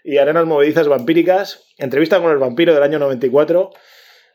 [0.06, 1.66] Y arenas movedizas vampíricas.
[1.78, 3.72] Entrevista con el vampiro del año 94.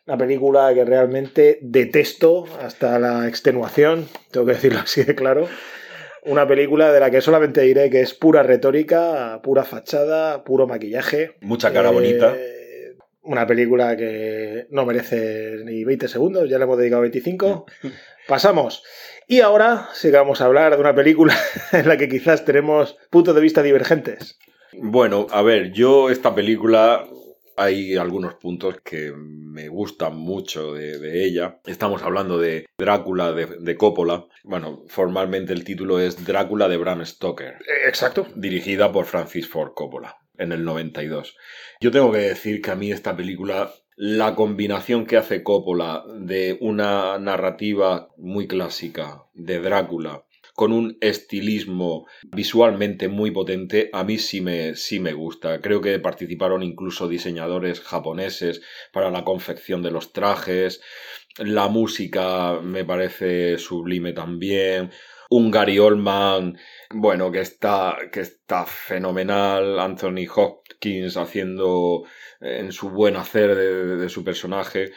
[0.07, 5.49] Una película que realmente detesto hasta la extenuación, tengo que decirlo así de claro.
[6.25, 11.37] Una película de la que solamente diré que es pura retórica, pura fachada, puro maquillaje.
[11.41, 12.35] Mucha cara Eh, bonita.
[13.25, 17.67] Una película que no merece ni 20 segundos, ya le hemos dedicado 25.
[18.27, 18.83] Pasamos.
[19.29, 21.37] Y ahora sí que vamos a hablar de una película
[21.73, 24.39] en la que quizás tenemos puntos de vista divergentes.
[24.73, 27.07] Bueno, a ver, yo esta película
[27.57, 31.61] hay algunos puntos que me gustan mucho de, de ella.
[31.65, 34.27] Estamos hablando de Drácula de, de Coppola.
[34.45, 37.55] Bueno, formalmente el título es Drácula de Bram Stoker.
[37.55, 38.27] Eh, Exacto.
[38.35, 41.37] dirigida por Francis Ford Coppola en el 92.
[41.81, 46.59] Yo tengo que decir que a mí esta película, la combinación que hace Coppola de
[46.61, 50.25] una narrativa muy clásica de Drácula
[50.63, 55.61] con un estilismo visualmente muy potente, a mí sí me, sí me gusta.
[55.61, 60.81] Creo que participaron incluso diseñadores japoneses para la confección de los trajes.
[61.39, 64.93] La música me parece sublime también.
[65.31, 66.57] Un Gary Oldman,
[66.91, 69.81] bueno, que está, que está fenomenal.
[69.81, 72.05] Anthony Hopkins haciendo
[72.41, 74.93] eh, en su buen hacer de, su personaje.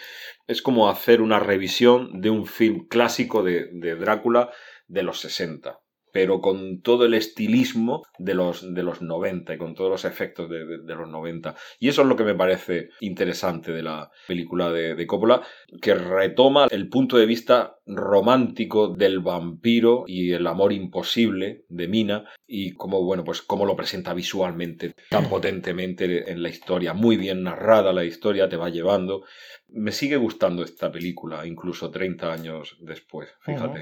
[0.46, 4.52] Es como hacer una revisión de un film clásico de Drácula
[4.88, 5.80] de los 60
[6.12, 10.50] pero con todo el estilismo de los, de los 90 y con todos los efectos
[10.50, 11.56] de, de- de los 90.
[11.78, 15.42] Y eso es lo que me parece interesante de la película de, de Coppola,
[15.82, 22.24] que retoma el punto de vista romántico del vampiro y el amor imposible de Mina
[22.48, 27.44] y cómo, bueno, pues cómo lo presenta visualmente tan potentemente en la historia, muy bien
[27.44, 29.26] narrada la historia, te va llevando.
[29.68, 33.82] Me sigue gustando esta película, incluso 30 años después, fíjate.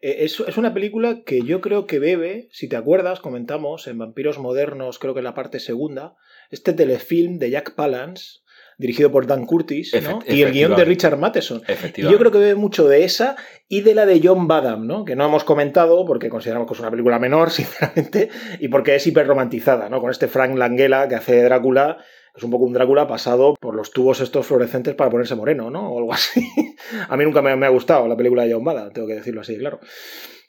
[0.00, 4.38] Es, es una película que yo creo que bebe, si te acuerdas, comentamos en Vampiros
[4.38, 6.14] Modernos, creo que en la parte segunda,
[6.50, 8.40] este telefilm de Jack Palance,
[8.78, 10.20] dirigido por Dan Curtis, ¿no?
[10.26, 10.84] Y el guion de.
[10.84, 11.62] Richard Matheson.
[11.96, 13.36] Y yo creo que bebe mucho de esa
[13.68, 15.04] y de la de John Badham, ¿no?
[15.04, 18.30] Que no hemos comentado porque consideramos que es una película menor, sinceramente,
[18.60, 20.00] y porque es hiperromantizada, ¿no?
[20.00, 21.98] Con este Frank Langella que hace de Drácula,
[22.38, 25.90] es un poco un Drácula pasado por los tubos estos fluorescentes para ponerse moreno, ¿no?
[25.92, 26.40] O algo así.
[27.08, 29.58] A mí nunca me, me ha gustado la película de Badham, tengo que decirlo así,
[29.58, 29.80] claro.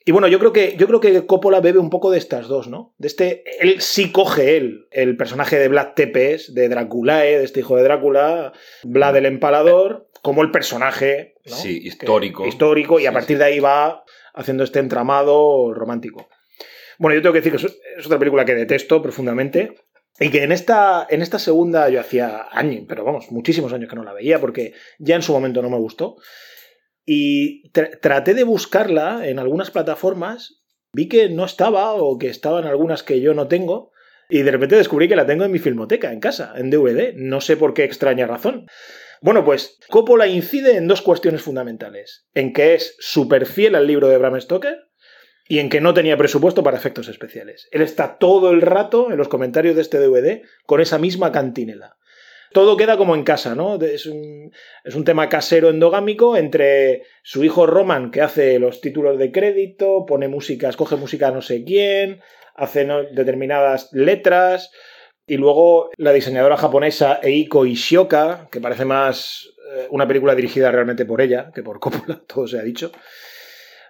[0.05, 2.67] Y bueno, yo creo que yo creo que Coppola bebe un poco de estas dos,
[2.67, 2.93] ¿no?
[2.97, 7.59] De este, él sí coge él el personaje de Vlad Tepes, de Draculae, de este
[7.59, 11.55] hijo de Drácula, Vlad el Empalador, como el personaje, ¿no?
[11.55, 12.45] Sí, Que- histórico.
[12.47, 13.39] histórico y a partir sí.
[13.39, 16.27] de ahí va haciendo este entramado romántico.
[16.97, 17.65] Bueno, yo tengo que decir que
[17.97, 19.75] es otra película que detesto profundamente.
[20.19, 23.95] Y que en esta, en esta segunda yo hacía años, pero vamos, muchísimos años que
[23.95, 26.17] no la veía porque ya en su momento no me gustó.
[27.05, 30.61] Y tr- traté de buscarla en algunas plataformas,
[30.93, 33.91] vi que no estaba o que estaba en algunas que yo no tengo.
[34.29, 37.13] Y de repente descubrí que la tengo en mi filmoteca, en casa, en DVD.
[37.15, 38.67] No sé por qué extraña razón.
[39.21, 42.27] Bueno, pues Coppola incide en dos cuestiones fundamentales.
[42.35, 44.88] En que es súper fiel al libro de Bram Stoker
[45.49, 47.67] y en que no tenía presupuesto para efectos especiales.
[47.71, 51.97] Él está todo el rato en los comentarios de este DVD con esa misma cantinela.
[52.53, 53.81] Todo queda como en casa, ¿no?
[53.81, 54.51] Es un,
[54.83, 60.05] es un tema casero endogámico entre su hijo Roman, que hace los títulos de crédito,
[60.07, 62.21] pone música, escoge música a no sé quién,
[62.55, 64.71] hace determinadas letras,
[65.25, 71.05] y luego la diseñadora japonesa Eiko Ishioka, que parece más eh, una película dirigida realmente
[71.05, 72.91] por ella que por Coppola, todo se ha dicho.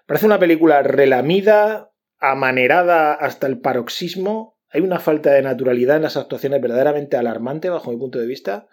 [0.10, 4.58] Parece una película relamida, amanerada hasta el paroxismo.
[4.72, 8.68] Hay una falta de naturalidad en las actuaciones verdaderamente alarmante, bajo mi punto de vista.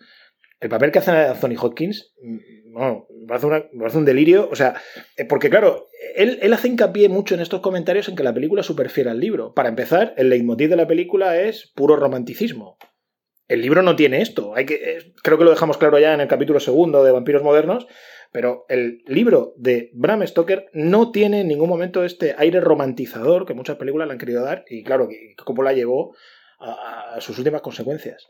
[0.61, 4.49] El papel que hace Anthony Hopkins, mm, bueno, me parece, una- un delirio.
[4.51, 4.77] O sea,
[5.19, 8.63] eh, porque claro, él, él hace hincapié mucho en estos comentarios en que la película
[8.63, 9.53] es súper fiel al libro.
[9.53, 12.79] Para empezar, el leitmotiv de la película es puro romanticismo.
[13.47, 14.55] El libro no tiene esto.
[14.57, 17.43] Hay que, eh, creo que lo dejamos claro ya en el capítulo segundo de Vampiros
[17.43, 17.87] Modernos,
[18.33, 23.55] pero el libro de Bram Stoker no tiene en ningún momento este aire romantizador que
[23.55, 26.15] muchas películas le han querido dar y claro, que Coppola llevó
[26.59, 28.29] a, a sus últimas consecuencias.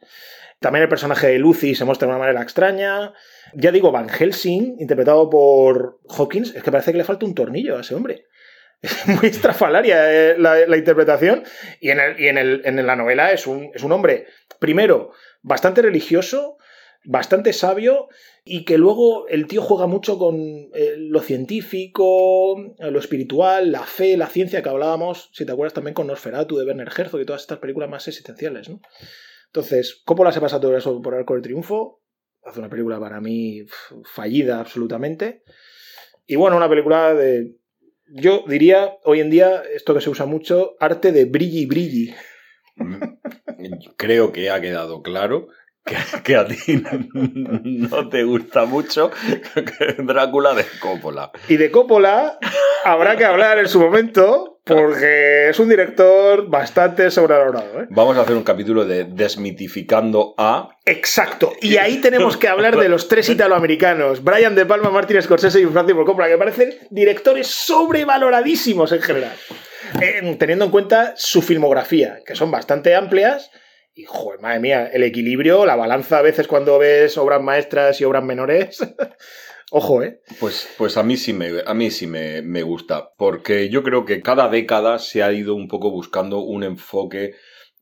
[0.59, 3.13] También el personaje de Lucy se muestra de una manera extraña.
[3.55, 7.77] Ya digo, Van Helsing, interpretado por Hawkins, es que parece que le falta un tornillo
[7.77, 8.25] a ese hombre.
[8.83, 11.45] Es muy estrafalaria eh, la, la interpretación.
[11.81, 14.27] Y, en, el- y en, el- en la novela es un, es un hombre,
[14.59, 16.59] primero, bastante religioso,
[17.07, 18.09] bastante sabio,
[18.45, 23.83] y que luego el tío juega mucho con eh, lo científico, eh, lo espiritual, la
[23.83, 27.27] fe, la ciencia que hablábamos, si te acuerdas también con Nosferatu de Werner Herzog y
[27.27, 28.81] todas estas películas más existenciales, ¿no?
[29.47, 32.03] Entonces, Coppola se pasa todo eso por Arco del Triunfo,
[32.43, 33.65] hace una película para mí
[34.05, 35.43] fallida absolutamente,
[36.27, 37.57] y bueno, una película de...
[38.09, 42.15] Yo diría, hoy en día, esto que se usa mucho, arte de brilli brilli.
[43.97, 45.49] Creo que ha quedado claro
[45.87, 46.83] que, que a ti
[47.65, 49.11] no te gusta mucho
[49.99, 51.31] Drácula de Coppola.
[51.49, 52.39] Y de Coppola
[52.85, 57.83] habrá que hablar en su momento, porque es un director bastante sobrevalorado.
[57.83, 57.87] ¿eh?
[57.91, 60.71] Vamos a hacer un capítulo de desmitificando a.
[60.85, 61.53] Exacto.
[61.61, 65.67] Y ahí tenemos que hablar de los tres italoamericanos, Brian De Palma, Martin Scorsese y
[65.67, 69.33] Francis Ford Coppola, que parecen directores sobrevaloradísimos en general.
[70.01, 73.51] Eh, teniendo en cuenta su filmografía, que son bastante amplias.
[73.99, 78.05] Y, joder, madre mía, el equilibrio, la balanza a veces cuando ves obras maestras y
[78.05, 78.79] obras menores.
[79.73, 80.21] Ojo, ¿eh?
[80.39, 84.05] Pues, pues a mí sí, me, a mí sí me, me gusta, porque yo creo
[84.05, 87.35] que cada década se ha ido un poco buscando un enfoque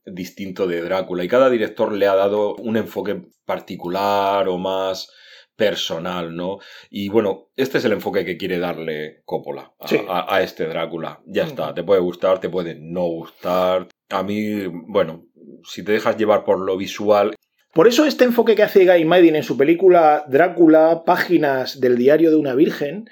[0.05, 5.11] distinto de Drácula y cada director le ha dado un enfoque particular o más
[5.57, 6.59] personal, ¿no?
[6.89, 9.99] Y bueno, este es el enfoque que quiere darle Coppola a, Sí.
[10.07, 11.21] a- a este Drácula.
[11.25, 11.47] Ya Mm.
[11.47, 13.87] está, te puede gustar, te puede no gustar.
[14.09, 15.25] A mí, bueno,
[15.65, 17.35] si te dejas llevar por lo visual,
[17.73, 22.29] Por eso este enfoque que hace Guy Maddin en su película Drácula, páginas del diario
[22.29, 23.09] de una virgen,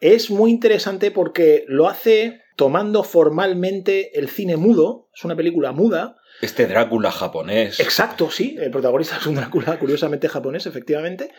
[0.00, 6.16] es muy interesante porque lo hace tomando formalmente el cine mudo, es una película muda.
[6.40, 7.80] Este Drácula japonés.
[7.80, 11.30] Exacto, sí, el protagonista es un Drácula curiosamente japonés, efectivamente.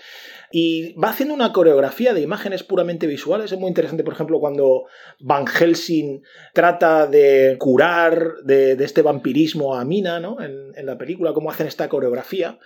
[0.51, 3.51] Y va haciendo una coreografía de imágenes puramente visuales.
[3.51, 4.86] Es muy interesante, por ejemplo, cuando
[5.19, 6.21] Van Helsing
[6.53, 10.41] trata de curar de, este vampirismo a Mina, ¿no?
[10.41, 12.60] En, en la película, cómo hacen esta coreografía.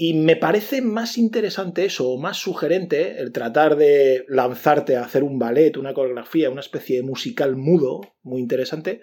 [0.00, 5.24] Y me parece más interesante eso, o más sugerente, el tratar de lanzarte a hacer
[5.24, 9.02] un ballet, una coreografía, una especie de musical mudo, muy interesante,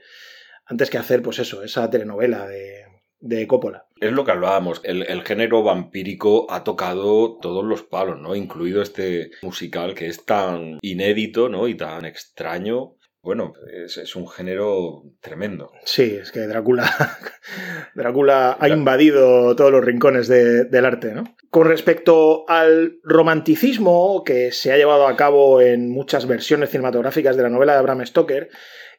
[0.65, 2.83] antes que hacer, pues eso, esa telenovela de,
[3.19, 3.85] de Coppola.
[3.99, 8.35] Es lo que hablábamos, el, el género vampírico ha tocado todos los palos, ¿no?
[8.35, 11.67] Incluido este musical que es tan inédito, ¿no?
[11.67, 12.95] Y tan extraño.
[13.21, 15.71] Bueno, es, es un género tremendo.
[15.85, 16.85] Sí, es que Drácula,
[17.95, 21.23] Drácula ha invadido todos los rincones de- del arte, ¿no?
[21.49, 27.43] Con respecto al romanticismo que se ha llevado a cabo en muchas versiones cinematográficas de
[27.43, 28.49] la novela de Bram Stoker,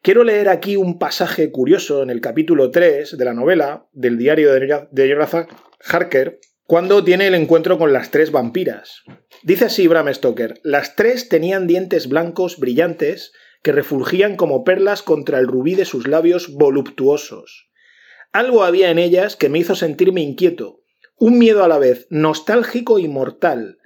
[0.02, 4.52] quiero leer aquí un pasaje curioso en el capítulo 3 de la novela del diario
[4.52, 5.46] de Jonathan
[5.88, 9.04] Harker, cuando tiene el encuentro con las tres vampiras.
[9.44, 13.32] Dice así Bram Stoker, las tres tenían dientes blancos brillantes
[13.62, 17.68] que refulgían como perlas contra el rubí de sus labios voluptuosos.
[18.32, 20.80] Algo había en ellas que me hizo sentirme inquieto,
[21.18, 23.78] un miedo a la vez nostálgico y mortal.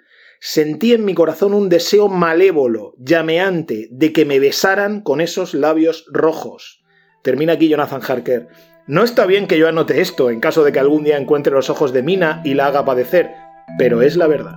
[0.42, 6.06] Sentí en mi corazón un deseo malévolo, llameante, de que me besaran con esos labios
[6.10, 6.82] rojos.
[7.22, 8.48] Termina aquí Jonathan Harker.
[8.86, 11.68] No está bien que yo anote esto en caso de que algún día encuentre los
[11.68, 13.32] ojos de Mina y la haga padecer,
[13.76, 14.56] pero es la verdad.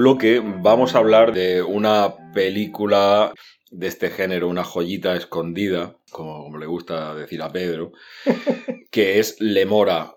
[0.00, 3.34] Bloque vamos a hablar de una película
[3.70, 7.92] de este género, una joyita escondida, como, como le gusta decir a Pedro,
[8.90, 10.14] que es Lemora,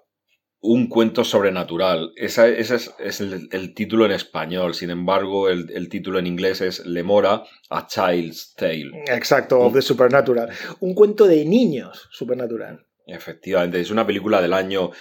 [0.62, 2.14] un cuento sobrenatural.
[2.16, 6.28] Esa, ese es, es el, el título en español, sin embargo el, el título en
[6.28, 9.04] inglés es Lemora, A Child's Tale.
[9.08, 10.50] Exacto, of the Supernatural.
[10.80, 12.88] Un cuento de niños supernatural.
[13.06, 14.92] Efectivamente, es una película del año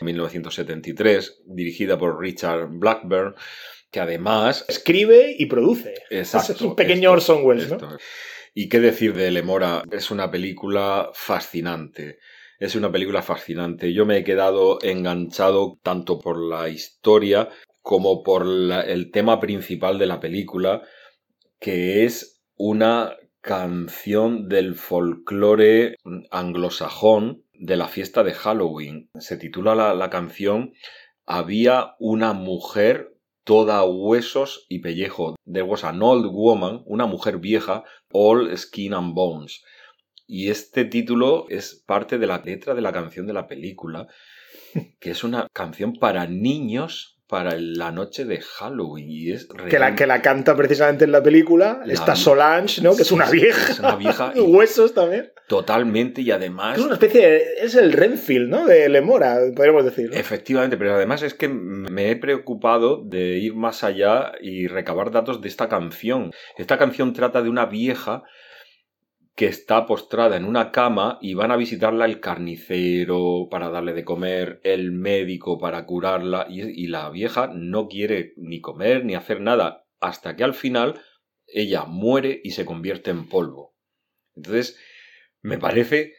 [0.00, 3.36] 1973, dirigida por Richard Blackburn,
[3.94, 5.94] que además Escribe y produce.
[6.10, 7.96] Exacto, es un pequeño esto, Orson Welles, ¿no?
[8.52, 12.18] Y qué decir de Lemora, es una película fascinante.
[12.58, 13.92] Es una película fascinante.
[13.92, 17.48] Yo me he quedado enganchado tanto por la historia
[17.82, 20.82] como por la- el tema principal de la película,
[21.60, 25.94] que es una canción del folclore
[26.32, 29.08] anglosajón de la fiesta de Halloween.
[29.20, 30.72] Se titula la, la canción
[31.26, 33.13] Había una mujer
[33.44, 35.36] toda huesos y pellejo.
[35.44, 39.62] There was an old woman, una mujer vieja, all skin and bones.
[40.26, 44.08] Y este título es parte de la letra de la canción de la película,
[45.00, 49.10] que es una canción para niños para la noche de Halloween.
[49.10, 51.80] Y es Que la, que la canta precisamente en la película.
[51.84, 52.94] La Esta vi- Solange, ¿no?
[52.94, 53.72] Que es una vieja.
[53.72, 55.32] es una vieja y- Huesos también.
[55.48, 56.78] totalmente y además...
[56.78, 58.66] Es una especie de, Es el Renfield, ¿no?
[58.66, 60.10] De Lemora, podríamos decir.
[60.10, 60.16] ¿no?
[60.16, 65.40] Efectivamente, pero además es que me he preocupado de ir más allá y recabar datos
[65.40, 66.30] de esta canción.
[66.56, 68.22] Esta canción trata de una vieja
[69.34, 74.04] que está postrada en una cama y van a visitarla el carnicero para darle de
[74.04, 79.86] comer, el médico para curarla y, la vieja no quiere ni comer ni hacer nada
[80.00, 81.00] hasta que al final
[81.46, 83.74] ella muere y se convierte en polvo.
[84.36, 84.78] Entonces,
[85.42, 86.14] me parece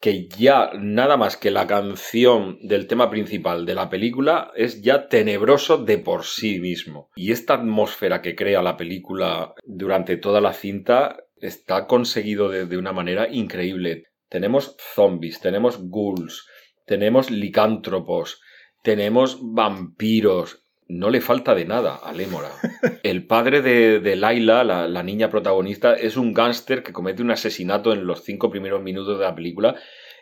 [0.00, 5.08] que ya nada más que la canción del tema principal de la película es ya
[5.08, 7.10] tenebroso de por sí mismo.
[7.16, 12.76] Y esta atmósfera que crea la película durante toda la cinta está conseguido de, de
[12.76, 14.04] una manera increíble.
[14.28, 16.46] Tenemos zombies, tenemos ghouls,
[16.86, 18.40] tenemos licántropos,
[18.82, 20.66] tenemos vampiros.
[20.88, 22.50] No le falta de nada a Lémora.
[23.04, 27.30] El padre de, de Laila, la, la niña protagonista, es un gángster que comete un
[27.30, 29.76] asesinato en los cinco primeros minutos de la película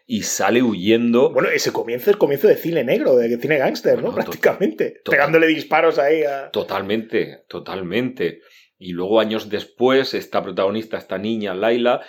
[0.06, 1.30] y sale huyendo.
[1.32, 4.10] Bueno, ese comienzo es comienzo de cine negro, de cine gángster, ¿no?
[4.10, 5.02] Bueno, Prácticamente.
[5.04, 6.50] Pegándole disparos ahí a.
[6.50, 8.40] Totalmente, totalmente.
[8.78, 12.00] Y luego años después, esta protagonista, esta niña, Laila,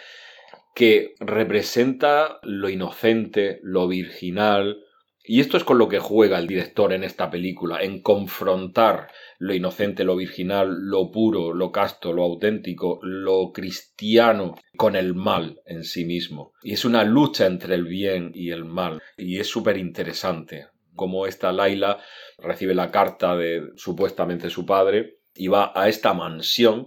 [0.76, 4.84] que representa lo inocente, lo virginal.
[5.24, 9.54] Y esto es con lo que juega el director en esta película, en confrontar lo
[9.54, 15.84] inocente, lo virginal, lo puro, lo casto, lo auténtico, lo cristiano con el mal en
[15.84, 16.54] sí mismo.
[16.64, 19.02] Y es una lucha entre el bien y el mal.
[19.18, 21.98] Y es súper interesante como esta Laila
[22.40, 26.86] recibe la carta de supuestamente su padre y va a esta mansión,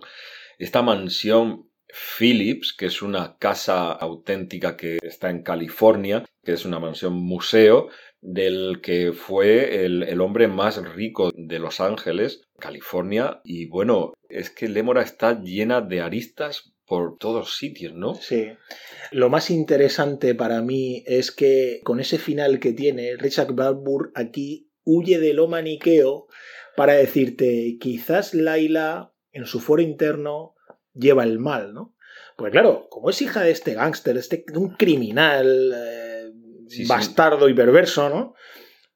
[0.58, 1.70] esta mansión
[2.18, 7.88] Phillips, que es una casa auténtica que está en California, que es una mansión museo
[8.20, 14.50] del que fue el, el hombre más rico de Los Ángeles, California, y bueno, es
[14.50, 18.14] que Lémora está llena de aristas por todos sitios, ¿no?
[18.14, 18.52] Sí.
[19.10, 24.71] Lo más interesante para mí es que con ese final que tiene, Richard Balbour aquí
[24.84, 26.26] huye de lo maniqueo
[26.76, 30.54] para decirte, quizás Laila en su foro interno
[30.94, 31.94] lleva el mal, ¿no?
[32.36, 36.30] Pues claro, como es hija de este gángster, este, de un criminal eh,
[36.68, 36.88] Sí, sí.
[36.88, 38.34] bastardo y perverso, ¿no?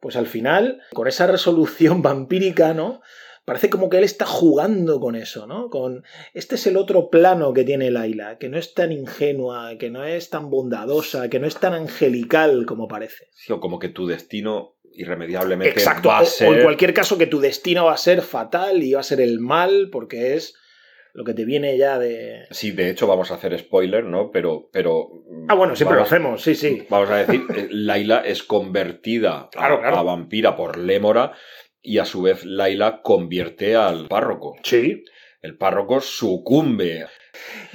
[0.00, 3.00] Pues al final, con esa resolución vampírica, ¿no?
[3.44, 5.70] Parece como que él está jugando con eso, ¿no?
[5.70, 6.02] Con
[6.34, 10.04] este es el otro plano que tiene Laila, que no es tan ingenua, que no
[10.04, 13.28] es tan bondadosa, que no es tan angelical como parece.
[13.34, 16.08] Sí, o como que tu destino irremediablemente Exacto.
[16.08, 16.52] va O, a o ser...
[16.58, 19.40] en cualquier caso que tu destino va a ser fatal y va a ser el
[19.40, 20.54] mal, porque es
[21.12, 22.44] lo que te viene ya de.
[22.50, 24.30] Sí, de hecho vamos a hacer spoiler, ¿no?
[24.30, 24.68] Pero...
[24.72, 25.08] pero
[25.48, 26.86] Ah, bueno, siempre vamos- lo hacemos, sí, sí.
[26.90, 29.96] Vamos a decir, eh, Laila es convertida a- Claro, claro.
[29.96, 31.32] a vampira por Lémora
[31.82, 34.56] y a su vez Laila convierte al párroco.
[34.62, 35.04] Sí.
[35.40, 37.06] El párroco sucumbe.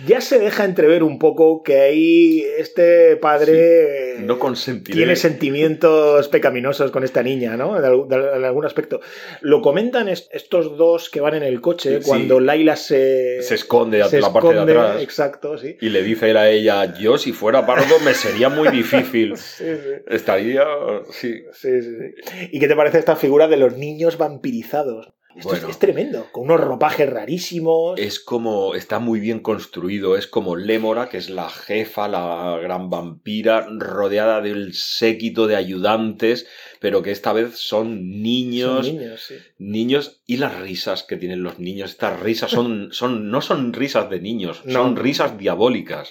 [0.08, 4.98] Ya se deja entrever un poco que ahí este padre No consentiré.
[4.98, 7.76] tiene sentimientos pecaminosos con esta niña, ¿no?
[7.78, 9.00] En, de- algún aspecto.
[9.42, 12.08] Lo comentan est- estos dos que van en el coche Sí.
[12.08, 15.02] cuando Laila se, Se esconde a se la parte de atrás.
[15.02, 15.78] Exacto, sí.
[15.82, 19.38] Y le dice él a ella, yo si fuera párroco me sería muy difícil.
[19.38, 19.90] Sí, sí.
[20.08, 20.64] Estaría...
[21.12, 21.44] Sí.
[21.54, 21.90] Sí, sí,
[22.24, 22.48] sí.
[22.52, 25.14] ¿Y qué te parece esta figura de los niños vampirizados?
[25.36, 25.68] Esto Bueno.
[25.68, 28.00] es, es tremendo, con unos ropajes rarísimos.
[28.00, 32.90] Es como, está muy bien construido, es como Lémora, que es la jefa, la gran
[32.90, 36.48] vampira, rodeada del séquito de ayudantes,
[36.80, 39.36] pero que esta vez son niños, Son niños, sí.
[39.58, 44.10] niños y las risas que tienen los niños, estas risas son, son, no son risas
[44.10, 44.74] de niños, No.
[44.84, 46.10] son risas diabólicas.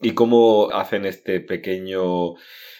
[0.00, 2.34] Y cómo hacen este pequeño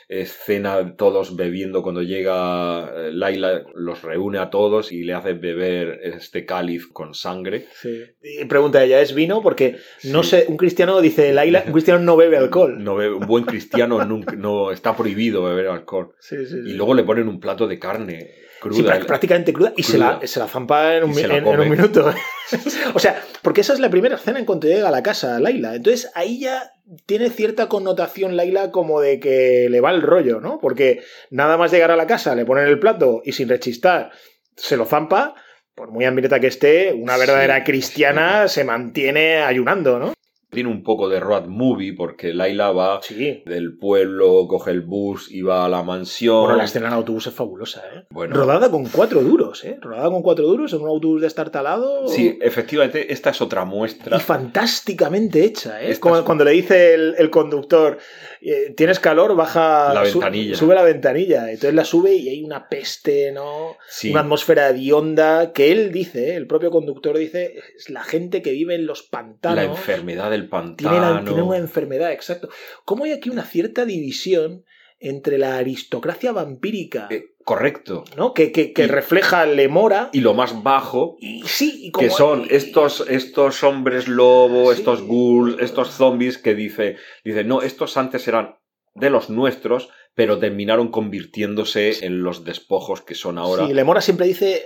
[0.09, 6.01] escena todos bebiendo cuando llega eh, Laila, los reúne a todos y le hace beber
[6.03, 7.67] este cáliz con sangre.
[7.81, 8.03] Sí.
[8.23, 9.43] Y pregunta ella, ¿es vino?
[9.43, 10.31] Porque no Sí.
[10.31, 12.77] sé, un cristiano dice, Laila, un cristiano no bebe alcohol.
[12.85, 16.13] No bebe- un buen cristiano nunca, no está prohibido beber alcohol.
[16.21, 16.37] Sí.
[16.37, 18.31] Y luego le ponen un plato de carne
[18.65, 18.77] cruda.
[18.95, 22.12] Sí, prá- prácticamente cruda y Se, la, se la zampa en un, en- en minuto.
[22.95, 25.75] o sea, porque esa es la primera escena en cuanto llega a la casa Laila.
[25.75, 26.73] Entonces ahí ya
[27.07, 30.59] tiene cierta connotación Laila como de que le va el rollo, ¿no?
[30.61, 34.11] Porque nada más llegar a la casa, le ponen el plato y sin rechistar
[34.57, 35.35] se lo zampa.
[35.75, 40.12] Por muy hambrienta que esté, una Sí, verdadera cristiana se mantiene ayunando, ¿no?
[40.55, 43.43] Tiene un poco de road movie porque Laila va Sí.
[43.47, 46.43] del pueblo, coge el bus y va a la mansión.
[46.45, 48.05] Bueno, la escena en autobús es fabulosa, ¿eh?
[48.11, 48.35] Bueno.
[48.37, 49.79] Rodada con cuatro duros, ¿eh?
[49.81, 52.09] Rodada con cuatro duros en un autobús de estar talado.
[52.09, 54.17] Sí, efectivamente, esta es otra muestra.
[54.17, 55.97] Y fantásticamente hecha, ¿eh?
[55.99, 57.99] Como es- cuando le dice el, el conductor,
[58.41, 60.57] eh, tienes calor, baja La ventanilla.
[60.57, 61.51] sube la ventanilla.
[61.51, 63.77] Entonces la sube y hay una peste, ¿no?
[63.89, 64.11] Sí.
[64.11, 66.37] Una atmósfera hedionda que él dice, ¿eh?
[66.37, 69.57] el propio conductor dice, es la gente que vive en los pantanos.
[69.57, 70.90] La enfermedad del pantano.
[70.90, 72.49] tiene, la- tiene una enfermedad, exacto.
[72.84, 74.64] ¿Cómo hay aquí una cierta división
[75.01, 78.05] entre la aristocracia vampírica, Eh, correcto.
[78.16, 78.32] ¿no?
[78.32, 80.09] Que, que- que y- refleja Lemora.
[80.12, 84.78] Y lo más bajo, Y sí, y como- que son estos, estos hombres lobo, Sí.
[84.78, 88.55] estos ghouls, estos zombies que dice, dice, no, estos antes eran
[88.95, 90.88] de los nuestros, pero terminaron
[91.34, 93.66] convirtiéndose en los despojos que son ahora.
[93.66, 94.62] Sí, Lemora siempre dice,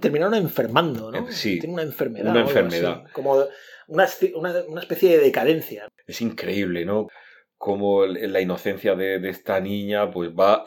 [0.00, 1.26] terminaron enfermando, ¿no?
[1.30, 1.58] Sí.
[1.58, 2.30] Tiene una enfermedad.
[2.30, 3.04] Una enfermedad.
[3.12, 3.34] como
[3.88, 5.88] una, una- una especie de decadencia.
[6.06, 7.08] Es increíble, ¿no?
[7.58, 10.62] Como la inocencia de, de esta niña, pues va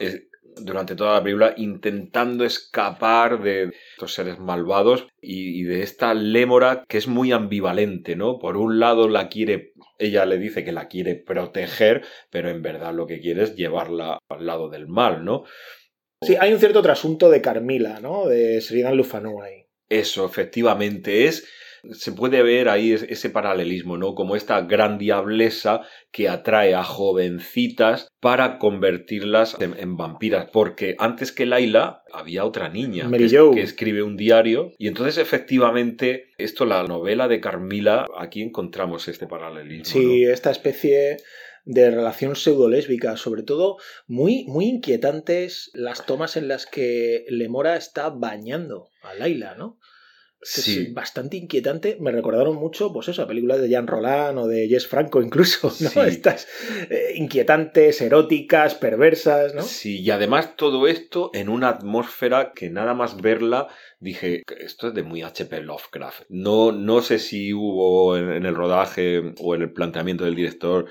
[0.56, 6.84] durante toda la película intentando escapar de estos seres malvados y, y de esta lémora
[6.88, 8.38] que es muy ambivalente, ¿no?
[8.38, 12.92] Por un lado la quiere, ella le dice que la quiere proteger, pero en verdad
[12.92, 15.44] lo que quiere es llevarla al lado del mal, ¿no?
[16.22, 18.26] Sí, hay un cierto trasunto de Carmila, ¿no?
[18.26, 19.64] De Sheridan Le Fanu ahí.
[19.88, 21.48] Eso, efectivamente, es.
[21.92, 24.14] Se puede ver ahí es- ese paralelismo, ¿no?
[24.14, 25.80] Como esta gran diablesa
[26.12, 30.50] que atrae a jovencitas para convertirlas en, en vampiras.
[30.52, 34.72] Porque antes que Laila había otra niña que, es- que escribe un diario.
[34.76, 39.86] Y entonces, efectivamente, esto, la novela de Carmila, aquí encontramos este paralelismo.
[39.86, 40.32] Sí, ¿no?
[40.34, 41.16] esta especie
[41.64, 48.10] de relación pseudolésbica, sobre todo muy, muy inquietantes las tomas en las que Lemora está
[48.10, 49.78] bañando a Laila, ¿no?
[50.42, 50.86] Sí.
[50.86, 51.98] es bastante inquietante.
[52.00, 55.68] Me recordaron mucho, pues eso, a películas de Jean Roland o de Jess Franco incluso,
[55.80, 55.90] ¿no?
[55.90, 56.00] Sí.
[56.00, 56.48] Estas
[56.88, 59.62] eh, inquietantes, eróticas, perversas, ¿no?
[59.62, 64.94] Sí, y además todo esto en una atmósfera que nada más verla dije, esto es
[64.94, 66.22] de muy HP Lovecraft.
[66.30, 70.86] No, no sé si hubo en, en el rodaje o en el planteamiento del director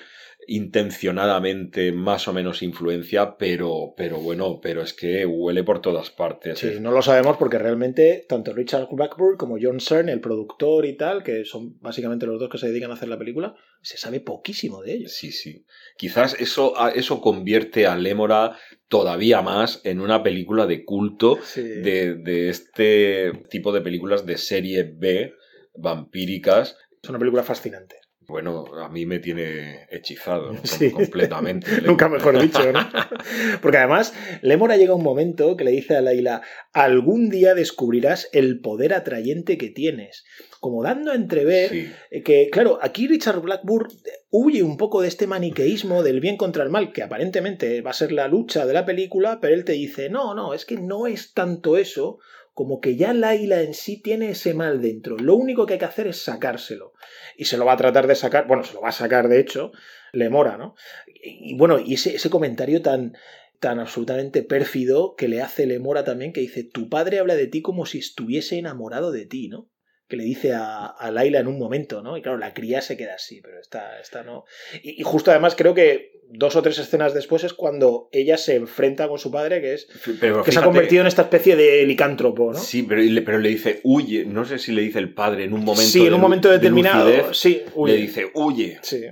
[0.50, 6.60] intencionadamente más o menos influencia, pero, pero bueno, pero es que huele por todas partes.
[6.60, 10.97] Sí, no lo sabemos porque realmente tanto Richard Blackburn como John Cern, el productor y
[10.97, 14.20] tal, que son básicamente los dos que se dedican a hacer la película, se sabe
[14.20, 15.12] poquísimo de ellos.
[15.14, 15.66] Sí, sí.
[15.97, 21.62] Quizás eso, eso convierte a Lemora todavía más en una película de culto Sí.
[21.62, 25.34] de, de este tipo de películas de serie B,
[25.76, 26.78] vampíricas.
[27.02, 27.95] Es una película fascinante.
[28.30, 30.91] Bueno, a mí me tiene hechizado Sí.
[30.91, 31.67] completamente.
[31.86, 32.80] Nunca mejor dicho, ¿no?
[33.61, 38.59] Porque además, Lemora llega un momento que le dice a Laila, algún día descubrirás el
[38.61, 40.25] poder atrayente que tienes.
[40.59, 42.21] Como dando a entrever Sí.
[42.23, 43.88] que, claro, aquí Richard Blackburn
[44.30, 47.93] huye un poco de este maniqueísmo del bien contra el mal, que aparentemente va a
[47.93, 51.07] ser la lucha de la película, pero él te dice, no, no, es que no
[51.07, 52.19] es tanto eso,
[52.60, 55.16] como que ya Laila en sí tiene ese mal dentro.
[55.18, 56.91] Lo único que hay que hacer es sacárselo.
[57.38, 59.39] Y se lo va a tratar de sacar, bueno, se lo va a sacar de
[59.39, 59.72] hecho,
[60.12, 60.76] Lemora, ¿no?
[61.07, 63.14] Y, y bueno, y ese, ese comentario tan
[63.62, 67.62] tan absolutamente pérfido que le hace Lemora también, que dice, tu padre habla de ti
[67.62, 69.70] como si estuviese enamorado de ti, ¿no?
[70.10, 72.18] Que le dice a, a Laila en un momento, ¿no?
[72.18, 74.43] Y claro, la cría se queda así, pero esta, esta no.
[74.84, 78.55] Y, y justo además creo que dos o tres escenas después es cuando ella se
[78.55, 79.88] enfrenta con su padre, que es
[80.20, 82.60] Pero que se ha convertido en esta especie de licántropo, ¿no?
[82.60, 84.26] Sí, pero, pero le dice huye.
[84.26, 85.89] No sé si le dice el padre en un momento.
[85.89, 87.07] Sí, en un momento de determinado.
[87.10, 87.93] lucidez, sí, huye.
[87.93, 88.80] Le dice huye.
[88.82, 89.05] Sí.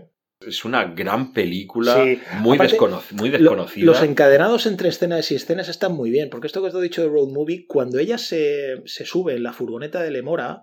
[0.45, 2.19] Es una gran película, Sí.
[2.41, 3.85] muy, Aparte, descono- muy Lo- desconocida.
[3.87, 7.01] los encadenados entre escenas y escenas están muy bien, porque esto que os he dicho
[7.01, 10.61] de Road Movie, cuando ella se, se sube en la furgoneta de Lemora,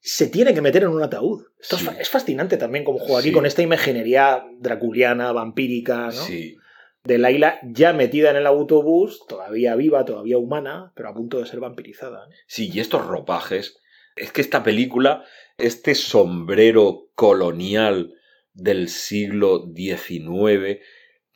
[0.00, 1.44] se tiene que meter en un ataúd.
[1.60, 1.86] Esto es Sí.
[1.88, 3.34] fa- es, fascinante también como juega aquí Sí.
[3.34, 6.12] con esta imaginería draculiana, vampírica, ¿no?
[6.12, 6.56] Sí,
[7.04, 11.46] De Laila ya metida en el autobús, todavía viva, todavía humana, pero a punto de
[11.46, 12.26] ser vampirizada.
[12.26, 12.32] ¿no?
[12.46, 13.78] sí, y estos ropajes.
[14.16, 15.24] Es que esta película,
[15.58, 18.12] este sombrero colonial
[18.52, 20.80] del siglo XIX,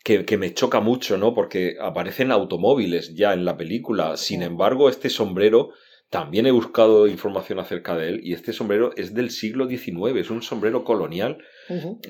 [0.04, 1.32] que, que me choca mucho, ¿no?
[1.32, 4.16] Porque aparecen automóviles ya en la película.
[4.16, 5.70] Sin embargo, este sombrero,
[6.12, 10.28] también he buscado información acerca de él, y este sombrero es del siglo XIX, es
[10.30, 11.38] un sombrero colonial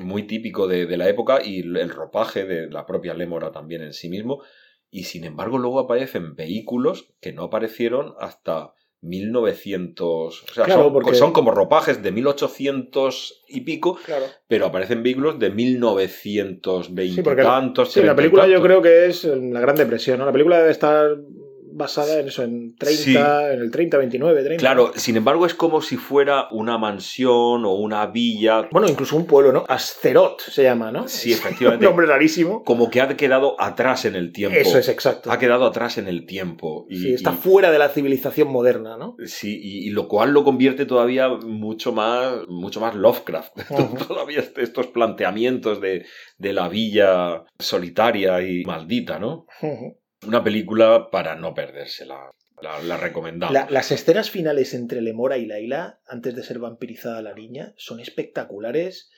[0.00, 3.92] muy típico de, de la época y el ropaje de la propia Lémora también en
[3.92, 4.42] sí mismo.
[4.90, 10.42] Y sin embargo, luego aparecen vehículos que no aparecieron hasta 1900.
[10.42, 14.26] O sea, Claro, son, porque- son como ropajes de 1800 y pico, Claro.
[14.48, 17.92] pero aparecen vehículos de 1920 Sí, porque y tantos.
[17.92, 20.26] Sí, la 30 y película yo creo que es la Gran Depresión, ¿no?
[20.26, 21.16] La película debe estar
[21.75, 23.16] basada en eso, en 30, Sí.
[23.16, 24.61] en el 30, 29, 30.
[24.61, 28.68] Claro, sin embargo, es como si fuera una mansión o una villa.
[28.70, 29.64] Bueno, incluso un pueblo, ¿no?
[29.68, 31.09] Asterot se llama, ¿no?
[31.09, 31.85] Sí, un efectivamente.
[31.85, 32.62] nombre rarísimo.
[32.64, 34.57] Como que ha quedado atrás en el tiempo.
[34.59, 35.31] Eso es exacto.
[35.31, 36.87] Ha quedado atrás en el tiempo.
[36.89, 39.16] Y, Sí, está y- fuera de la civilización moderna, ¿no?
[39.25, 43.53] Sí, y, y lo cual lo convierte todavía mucho más, mucho más Lovecraft.
[44.09, 46.05] Todavía est- estos planteamientos de,
[46.39, 49.47] de la villa solitaria y maldita, ¿no?
[50.27, 52.31] Una película para no perdérsela.
[52.61, 53.53] La, recomendamos.
[53.53, 57.99] La- las escenas finales entre Lemora y Laila, antes de ser vampirizada la niña, son
[57.99, 59.11] espectaculares.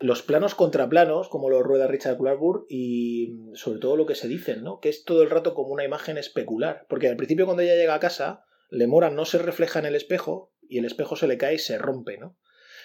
[0.00, 4.16] Los planos contra planos, como lo rueda Richard Blackburn, y mm, sobre todo lo que
[4.16, 4.80] se dicen, ¿no?
[4.80, 6.86] Que es todo el rato como una imagen especular.
[6.88, 10.52] Porque al principio, cuando ella llega a casa, Lemora no se refleja en el espejo
[10.68, 12.36] y el espejo se le cae y se rompe, ¿no?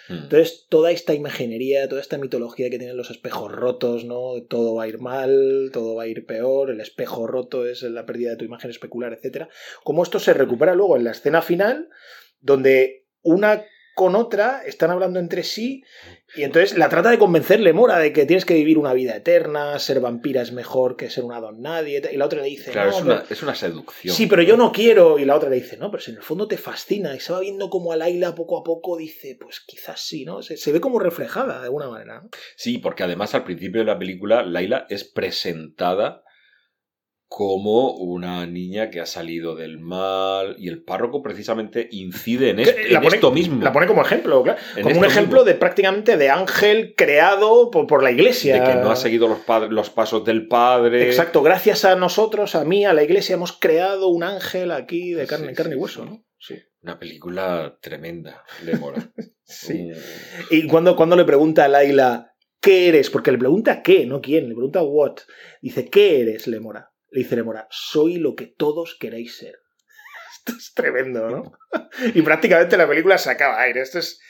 [0.08, 0.24] Mm.
[0.24, 4.42] Entonces, toda esta imaginería, toda esta mitología que tienen los espejos rotos, ¿no?
[4.48, 8.06] Todo va a ir mal, todo va a ir peor, el espejo roto es la
[8.06, 9.48] pérdida de tu imagen especular, etc.
[9.82, 11.88] Como esto se recupera luego en la escena final,
[12.40, 15.84] donde una con otra están hablando entre sí
[16.36, 19.78] y entonces la trata de convencerle Mora de que tienes que vivir una vida eterna,
[19.78, 22.90] ser vampira es mejor que ser una don nadie, y la otra le dice, Claro,
[22.90, 24.14] "No, es, pero- una, es una seducción.
[24.14, 25.18] Sí, pero yo no quiero.
[25.18, 27.14] Y la otra le dice, no, pero si en el fondo te fascina.
[27.14, 30.42] Y se va viendo como a Laila poco a poco dice, pues quizás sí, ¿no?
[30.42, 32.22] Se, se ve como reflejada de alguna manera.
[32.56, 36.23] Sí, porque además al principio de la película Laila es presentada
[37.36, 43.04] como una niña que ha salido del mal y el párroco precisamente incide en, en
[43.04, 43.60] esto mismo.
[43.60, 44.56] La pone como ejemplo, claro.
[44.80, 45.44] Como un ejemplo mismo.
[45.52, 48.54] de prácticamente de ángel creado por, por la iglesia.
[48.62, 51.06] de que no ha seguido los, padres- los pasos del padre.
[51.08, 55.26] Exacto, gracias a nosotros, a mí, a la iglesia, hemos creado un ángel aquí de
[55.26, 56.08] carne, Sí, carne sí, y hueso, sí.
[56.08, 56.24] ¿no?
[56.38, 56.54] Sí.
[56.82, 59.10] Una película tremenda, Lemora.
[59.42, 59.74] Sí.
[59.90, 59.92] Mm,
[60.52, 62.32] Y cuando, cuando le pregunta a Laila,
[62.62, 63.10] ¿qué eres?
[63.10, 65.16] Porque le pregunta qué, no quién, le pregunta what.
[65.60, 66.92] Dice, ¿qué eres, Lemora?
[67.14, 69.54] Le dice Lemora, soy lo que todos queréis ser.
[70.36, 71.52] Esto es tremendo, ¿no?
[72.12, 73.80] Y prácticamente la película se acaba aire.
[73.82, 74.20] Esto es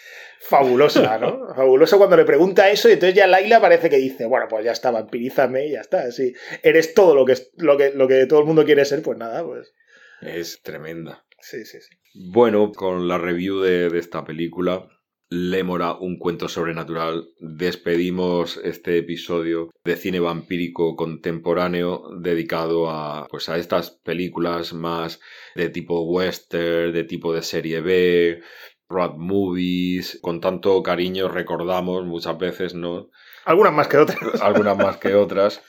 [0.41, 1.39] fabulosa, ¿no?
[1.57, 4.73] Fabuloso cuando le pregunta eso y entonces ya Laila parece que dice, bueno, pues ya
[4.73, 6.13] está, vampirízame y ya está.
[6.13, 9.17] Si eres todo lo que, lo que, lo que todo el mundo quiere ser, pues
[9.17, 9.73] nada, pues
[10.21, 11.25] Es tremenda.
[11.41, 11.97] sí, sí, sí.
[12.31, 14.87] Bueno, con la review de, de esta película,
[15.35, 23.59] Lémora, un cuento sobrenatural, despedimos este episodio de cine vampírico contemporáneo dedicado a, pues, a
[23.59, 25.21] estas películas más
[25.57, 28.43] de tipo western, de tipo de serie B,
[28.89, 33.09] road movies, con tanto cariño recordamos muchas veces, ¿no?
[33.45, 34.41] Algunas más que otras.
[34.41, 35.63] Algunas más que otras,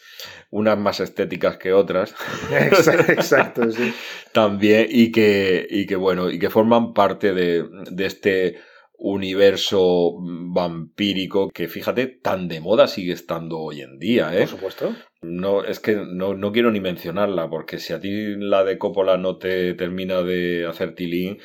[0.52, 2.14] unas más estéticas que otras.
[2.52, 3.94] Exacto, exacto, sí.
[4.32, 8.60] también y que, y que bueno, y que forman parte de, de este
[8.98, 14.42] universo vampírico que fíjate tan de moda sigue estando hoy en día, ¿eh?
[14.42, 14.96] Por supuesto.
[15.22, 19.18] No, es que no, no quiero ni mencionarla, porque si a ti la de Coppola
[19.18, 21.40] no te termina de hacer tilín,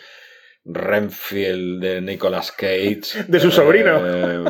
[0.65, 3.25] Renfield de Nicolas Cage.
[3.29, 4.01] De su sobrino.
[4.05, 4.45] eh,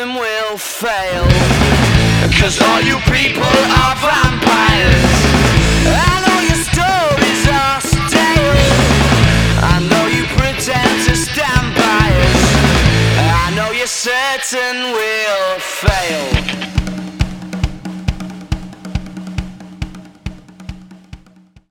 [0.00, 1.24] certain we'll fail.
[2.40, 5.10] Cause all you people are vampires.